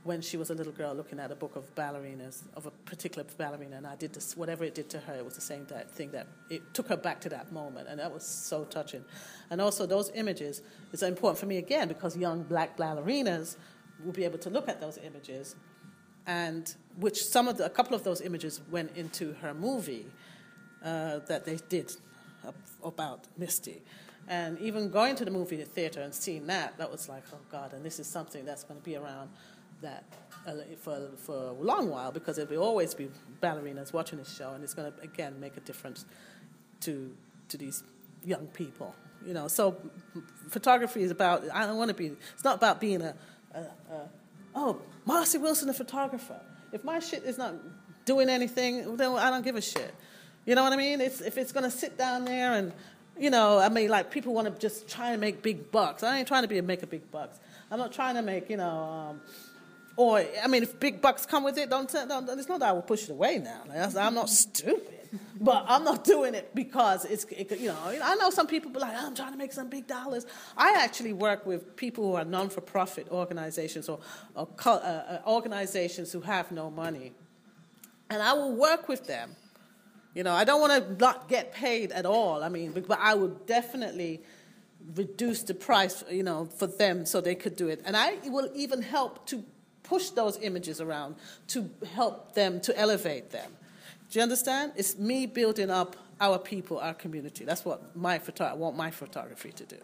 when 0.02 0.22
she 0.22 0.36
was 0.38 0.48
a 0.48 0.54
little 0.54 0.72
girl 0.72 0.94
looking 0.94 1.18
at 1.18 1.30
a 1.30 1.34
book 1.34 1.56
of 1.56 1.74
ballerinas, 1.74 2.42
of 2.54 2.66
a 2.66 2.70
particular 2.70 3.26
ballerina, 3.36 3.76
and 3.76 3.86
I 3.86 3.96
did 3.96 4.14
this, 4.14 4.34
whatever 4.36 4.64
it 4.64 4.74
did 4.74 4.88
to 4.90 4.98
her, 5.00 5.14
it 5.14 5.24
was 5.24 5.34
the 5.34 5.42
same 5.42 5.66
thing 5.66 6.10
that 6.12 6.26
it 6.48 6.62
took 6.72 6.88
her 6.88 6.96
back 6.96 7.20
to 7.22 7.28
that 7.28 7.52
moment, 7.52 7.86
and 7.88 8.00
that 8.00 8.12
was 8.12 8.24
so 8.24 8.64
touching. 8.64 9.04
And 9.50 9.60
also, 9.60 9.84
those 9.84 10.10
images 10.14 10.62
is 10.92 11.02
important 11.02 11.38
for 11.38 11.46
me 11.46 11.58
again 11.58 11.88
because 11.88 12.16
young 12.16 12.42
black 12.42 12.78
ballerinas 12.78 13.56
will 14.02 14.12
be 14.12 14.24
able 14.24 14.38
to 14.38 14.48
look 14.48 14.68
at 14.68 14.80
those 14.80 14.98
images, 14.98 15.54
and 16.26 16.74
which 16.98 17.22
some 17.22 17.46
of 17.46 17.58
the, 17.58 17.66
a 17.66 17.70
couple 17.70 17.94
of 17.94 18.02
those 18.02 18.22
images 18.22 18.62
went 18.70 18.96
into 18.96 19.34
her 19.42 19.52
movie 19.52 20.06
uh, 20.82 21.18
that 21.26 21.44
they 21.44 21.58
did 21.68 21.92
about 22.82 23.26
Misty. 23.36 23.82
And 24.28 24.58
even 24.60 24.90
going 24.90 25.16
to 25.16 25.24
the 25.24 25.30
movie 25.30 25.56
theater 25.64 26.00
and 26.00 26.14
seeing 26.14 26.46
that, 26.46 26.78
that 26.78 26.90
was 26.90 27.08
like, 27.08 27.24
oh 27.32 27.38
God, 27.50 27.72
and 27.72 27.84
this 27.84 27.98
is 27.98 28.06
something 28.06 28.44
that's 28.44 28.62
going 28.62 28.78
to 28.78 28.84
be 28.84 28.96
around 28.96 29.28
that 29.82 30.04
uh, 30.46 30.52
for, 30.80 31.10
for 31.16 31.36
a 31.36 31.52
long 31.52 31.90
while 31.90 32.12
because 32.12 32.36
there 32.36 32.46
will 32.46 32.62
always 32.62 32.94
be 32.94 33.08
ballerinas 33.42 33.92
watching 33.92 34.18
this 34.18 34.34
show, 34.34 34.52
and 34.52 34.64
it's 34.64 34.74
going 34.74 34.90
to 34.92 35.00
again 35.02 35.38
make 35.40 35.56
a 35.56 35.60
difference 35.60 36.04
to 36.80 37.14
to 37.48 37.56
these 37.56 37.82
young 38.24 38.46
people. 38.48 38.94
You 39.26 39.34
know, 39.34 39.48
so 39.48 39.76
photography 40.48 41.02
is 41.02 41.10
about. 41.10 41.44
I 41.52 41.66
don't 41.66 41.76
want 41.76 41.88
to 41.88 41.94
be. 41.94 42.12
It's 42.34 42.44
not 42.44 42.56
about 42.56 42.80
being 42.80 43.02
a, 43.02 43.14
a, 43.54 43.58
a 43.58 44.08
oh 44.54 44.80
Marcy 45.04 45.38
Wilson, 45.38 45.68
a 45.68 45.74
photographer. 45.74 46.40
If 46.72 46.84
my 46.84 47.00
shit 47.00 47.24
is 47.24 47.36
not 47.36 47.54
doing 48.04 48.28
anything, 48.28 48.96
then 48.96 49.12
I 49.12 49.30
don't 49.30 49.44
give 49.44 49.56
a 49.56 49.60
shit. 49.60 49.94
You 50.46 50.54
know 50.54 50.62
what 50.62 50.72
I 50.72 50.76
mean? 50.76 51.00
It's, 51.00 51.20
if 51.20 51.36
it's 51.36 51.52
going 51.52 51.64
to 51.64 51.70
sit 51.70 51.98
down 51.98 52.24
there 52.24 52.54
and, 52.54 52.72
you 53.18 53.30
know, 53.30 53.58
I 53.58 53.68
mean, 53.68 53.88
like 53.88 54.10
people 54.10 54.32
want 54.32 54.52
to 54.52 54.60
just 54.60 54.88
try 54.88 55.12
and 55.12 55.20
make 55.20 55.42
big 55.42 55.70
bucks. 55.70 56.02
I 56.02 56.18
ain't 56.18 56.28
trying 56.28 56.42
to 56.42 56.48
be 56.48 56.58
a 56.58 56.62
make 56.62 56.82
a 56.82 56.86
big 56.86 57.10
bucks. 57.10 57.38
I'm 57.70 57.78
not 57.78 57.92
trying 57.92 58.14
to 58.14 58.22
make, 58.22 58.48
you 58.48 58.56
know, 58.56 58.68
um, 58.68 59.20
or 59.96 60.24
I 60.42 60.46
mean, 60.46 60.62
if 60.62 60.78
big 60.78 61.00
bucks 61.00 61.26
come 61.26 61.44
with 61.44 61.58
it, 61.58 61.68
don't. 61.70 61.90
don't 61.90 62.28
it's 62.38 62.48
not 62.48 62.60
that 62.60 62.70
I 62.70 62.72
will 62.72 62.82
push 62.82 63.04
it 63.04 63.10
away 63.10 63.38
now. 63.38 63.62
I'm 63.98 64.14
not 64.14 64.30
stupid, 64.30 65.08
but 65.40 65.64
I'm 65.68 65.84
not 65.84 66.04
doing 66.04 66.34
it 66.34 66.54
because 66.54 67.04
it's. 67.04 67.24
It, 67.24 67.60
you 67.60 67.68
know, 67.68 67.78
I 67.84 68.14
know 68.14 68.30
some 68.30 68.46
people 68.46 68.70
be 68.70 68.78
like, 68.78 68.94
oh, 68.94 69.06
I'm 69.06 69.14
trying 69.14 69.32
to 69.32 69.38
make 69.38 69.52
some 69.52 69.68
big 69.68 69.86
dollars. 69.86 70.26
I 70.56 70.74
actually 70.78 71.12
work 71.12 71.44
with 71.44 71.76
people 71.76 72.04
who 72.04 72.14
are 72.14 72.24
non-for-profit 72.24 73.08
organizations 73.10 73.88
or, 73.88 73.98
or 74.34 74.48
uh, 74.64 74.70
uh, 74.70 75.22
organizations 75.26 76.12
who 76.12 76.20
have 76.20 76.50
no 76.52 76.70
money, 76.70 77.12
and 78.08 78.22
I 78.22 78.32
will 78.32 78.54
work 78.54 78.88
with 78.88 79.06
them. 79.06 79.36
You 80.14 80.24
know, 80.24 80.32
I 80.32 80.44
don't 80.44 80.60
want 80.60 80.72
to 80.72 80.96
not 81.04 81.28
get 81.28 81.52
paid 81.52 81.92
at 81.92 82.04
all. 82.06 82.42
I 82.42 82.48
mean, 82.48 82.72
but 82.72 82.98
I 82.98 83.14
would 83.14 83.46
definitely 83.46 84.22
reduce 84.94 85.42
the 85.42 85.54
price, 85.54 86.02
you 86.10 86.22
know, 86.22 86.46
for 86.46 86.66
them 86.66 87.06
so 87.06 87.20
they 87.20 87.34
could 87.34 87.56
do 87.56 87.68
it. 87.68 87.80
And 87.84 87.96
I 87.96 88.14
will 88.24 88.50
even 88.54 88.82
help 88.82 89.26
to 89.26 89.44
push 89.90 90.10
those 90.10 90.38
images 90.40 90.80
around 90.80 91.16
to 91.48 91.68
help 91.94 92.16
them 92.40 92.60
to 92.60 92.70
elevate 92.78 93.30
them. 93.30 93.50
Do 94.08 94.18
you 94.18 94.22
understand? 94.22 94.72
It's 94.76 94.96
me 94.96 95.26
building 95.26 95.70
up 95.80 95.96
our 96.20 96.38
people, 96.38 96.78
our 96.78 96.94
community. 96.94 97.44
That's 97.44 97.64
what 97.64 97.78
my 97.96 98.16
photo- 98.18 98.44
I 98.44 98.56
want 98.64 98.76
my 98.76 98.90
photography 98.90 99.52
to 99.60 99.64
do. 99.76 99.80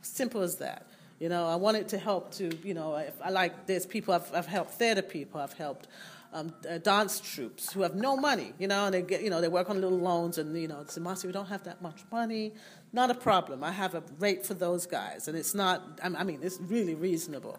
Simple 0.00 0.40
as 0.40 0.56
that. 0.56 0.86
You 1.18 1.28
know, 1.28 1.46
I 1.46 1.56
want 1.56 1.76
it 1.76 1.88
to 1.94 1.98
help 1.98 2.24
to, 2.38 2.44
you 2.68 2.74
know, 2.78 2.88
I 3.28 3.30
like 3.30 3.52
there's 3.66 3.86
people 3.86 4.14
I've, 4.14 4.30
I've 4.38 4.46
helped 4.46 4.72
theater 4.80 5.02
people, 5.02 5.40
I've 5.40 5.58
helped 5.66 5.86
um, 6.32 6.52
uh, 6.68 6.78
dance 6.78 7.20
troupes 7.20 7.72
who 7.72 7.80
have 7.82 7.94
no 7.94 8.16
money, 8.16 8.52
you 8.58 8.68
know, 8.68 8.86
and 8.86 8.94
they 8.94 9.02
get, 9.02 9.22
you 9.22 9.30
know, 9.30 9.40
they 9.40 9.48
work 9.48 9.68
on 9.70 9.80
little 9.80 9.98
loans 10.10 10.38
and, 10.38 10.48
you 10.64 10.68
know, 10.68 10.84
say, 10.86 11.00
Marcy, 11.00 11.26
we 11.26 11.32
don't 11.32 11.50
have 11.54 11.64
that 11.64 11.80
much 11.80 12.00
money. 12.10 12.52
Not 12.92 13.10
a 13.10 13.18
problem. 13.28 13.64
I 13.64 13.72
have 13.72 13.94
a 13.94 14.02
rate 14.18 14.44
for 14.44 14.54
those 14.54 14.86
guys, 14.86 15.28
and 15.28 15.36
it's 15.36 15.54
not, 15.54 15.76
I 16.02 16.24
mean, 16.24 16.40
it's 16.42 16.58
really 16.60 16.94
reasonable, 16.94 17.58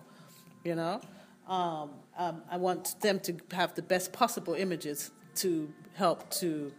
you 0.63 0.75
know. 0.75 1.01
Um, 1.47 1.91
um, 2.17 2.41
I 2.49 2.57
want 2.57 2.99
them 3.01 3.19
to 3.21 3.35
have 3.53 3.75
the 3.75 3.81
best 3.81 4.11
possible 4.11 4.53
images 4.53 5.11
to 5.35 5.71
help 5.95 6.29
to, 6.31 6.71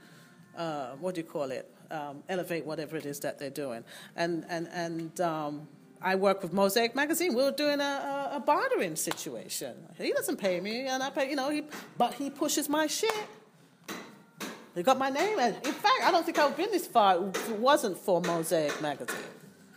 uh, 0.57 0.91
what 1.01 1.15
do 1.15 1.21
you 1.21 1.27
call 1.27 1.51
it, 1.51 1.71
um, 1.91 2.23
elevate 2.29 2.67
whatever 2.67 2.97
it 2.97 3.07
is 3.07 3.21
that 3.21 3.39
they're 3.39 3.51
doing. 3.51 3.85
And, 4.15 4.45
and, 4.49 4.69
and 4.73 5.21
um, 5.21 5.69
I 6.03 6.17
work 6.17 6.43
with 6.43 6.53
Mosaic 6.53 6.95
Magazine. 6.95 7.35
We 7.35 7.43
are 7.43 7.51
doing 7.51 7.81
a, 7.81 8.31
a, 8.33 8.37
a, 8.37 8.41
bartering 8.41 8.97
situation. 8.97 9.75
He 9.97 10.13
doesn't 10.13 10.37
pay 10.37 10.61
me, 10.61 10.87
and 10.87 11.03
I 11.03 11.11
pay, 11.11 11.31
you 11.31 11.37
know, 11.37 11.51
he, 11.51 11.65
but 11.97 12.15
he 12.15 12.31
pushes 12.31 12.69
my 12.69 12.87
shit. 12.87 13.11
He 14.75 14.83
got 14.83 14.99
my 14.99 15.11
name. 15.11 15.39
And 15.39 15.57
in 15.57 15.73
fact, 15.73 16.03
I 16.05 16.11
don't 16.11 16.25
think 16.25 16.39
I 16.39 16.45
would 16.45 16.51
have 16.51 16.57
been 16.57 16.71
this 16.71 16.87
far 16.87 17.27
if 17.29 17.51
it 17.51 17.59
wasn't 17.59 17.97
for 17.97 18.21
Mosaic 18.21 18.81
Magazine 18.81 19.17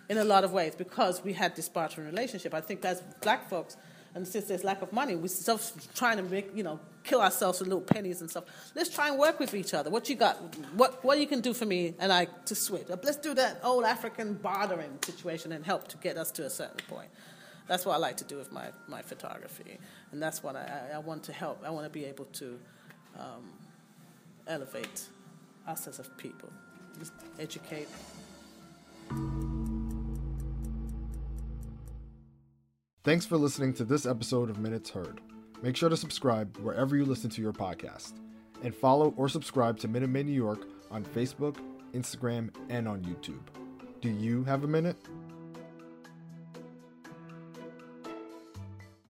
in 0.10 0.18
a 0.18 0.24
lot 0.24 0.44
of 0.44 0.52
ways 0.52 0.76
because 0.76 1.24
we 1.24 1.34
had 1.34 1.56
this 1.56 1.70
bartering 1.70 2.06
relationship. 2.06 2.54
I 2.54 2.62
think 2.62 2.86
as 2.86 3.02
black 3.22 3.50
folks, 3.50 3.78
and 4.14 4.28
since 4.28 4.46
there's 4.46 4.64
lack 4.64 4.82
of 4.82 4.92
money, 4.92 5.16
we're 5.16 5.28
still 5.28 5.60
trying 5.96 6.18
to 6.18 6.24
make, 6.24 6.56
you 6.56 6.64
know, 6.64 6.80
kill 7.04 7.22
ourselves 7.22 7.60
with 7.60 7.70
little 7.70 7.82
pennies 7.82 8.22
and 8.22 8.30
stuff. 8.30 8.44
Let's 8.76 8.94
try 8.94 9.10
and 9.10 9.18
work 9.18 9.40
with 9.40 9.54
each 9.54 9.74
other. 9.74 9.90
What 9.90 10.10
you 10.10 10.16
got? 10.16 10.36
What 10.76 11.04
what 11.04 11.20
you 11.20 11.28
can 11.28 11.42
do 11.42 11.54
for 11.54 11.66
me 11.66 11.96
and 12.00 12.12
I 12.12 12.26
to 12.46 12.56
switch? 12.56 12.88
Let's 12.90 13.18
do 13.18 13.34
that 13.36 13.62
old 13.64 13.86
African 13.86 14.34
bartering 14.34 14.98
situation 15.04 15.52
and 15.54 15.66
help 15.66 15.88
to 15.90 15.98
get 15.98 16.18
us 16.18 16.32
to 16.32 16.46
a 16.46 16.50
certain 16.50 16.82
point. 16.88 17.10
That's 17.68 17.86
what 17.86 17.94
I 17.94 17.98
like 17.98 18.18
to 18.18 18.26
do 18.26 18.36
with 18.36 18.52
my, 18.52 18.68
my 18.90 19.02
photography, 19.02 19.78
and 20.12 20.22
that's 20.22 20.44
what 20.44 20.58
I, 20.58 20.90
I 20.96 20.98
want 20.98 21.24
to 21.24 21.32
help. 21.32 21.64
I 21.66 21.70
want 21.70 21.86
to 21.86 21.90
be 21.90 22.04
able 22.04 22.26
to 22.26 22.60
um, 23.18 23.50
elevate 24.48 25.06
us 25.68 25.88
as 25.88 26.00
a 26.00 26.04
people, 26.04 26.50
Just 27.00 27.14
educate. 27.40 27.88
Thanks 33.04 33.26
for 33.26 33.36
listening 33.36 33.74
to 33.74 33.84
this 33.84 34.06
episode 34.06 34.52
of 34.52 34.60
Minutes 34.60 34.92
Heard. 34.92 35.22
Make 35.64 35.76
sure 35.76 35.90
to 35.90 35.98
subscribe 35.98 36.56
wherever 36.58 36.96
you 36.96 37.04
listen 37.04 37.32
to 37.32 37.42
your 37.42 37.52
podcast, 37.52 38.14
and 38.64 38.76
follow 38.76 39.16
or 39.18 39.28
subscribe 39.28 39.80
to 39.80 39.88
Minute 39.88 40.12
Maid 40.12 40.28
New 40.28 40.34
York 40.34 40.68
on 40.92 41.04
Facebook, 41.04 41.58
Instagram, 41.94 42.54
and 42.70 42.88
on 42.88 43.02
YouTube. 43.02 43.42
Do 44.02 44.10
you 44.10 44.44
have 44.44 44.64
a 44.66 44.68
minute? 44.68 44.98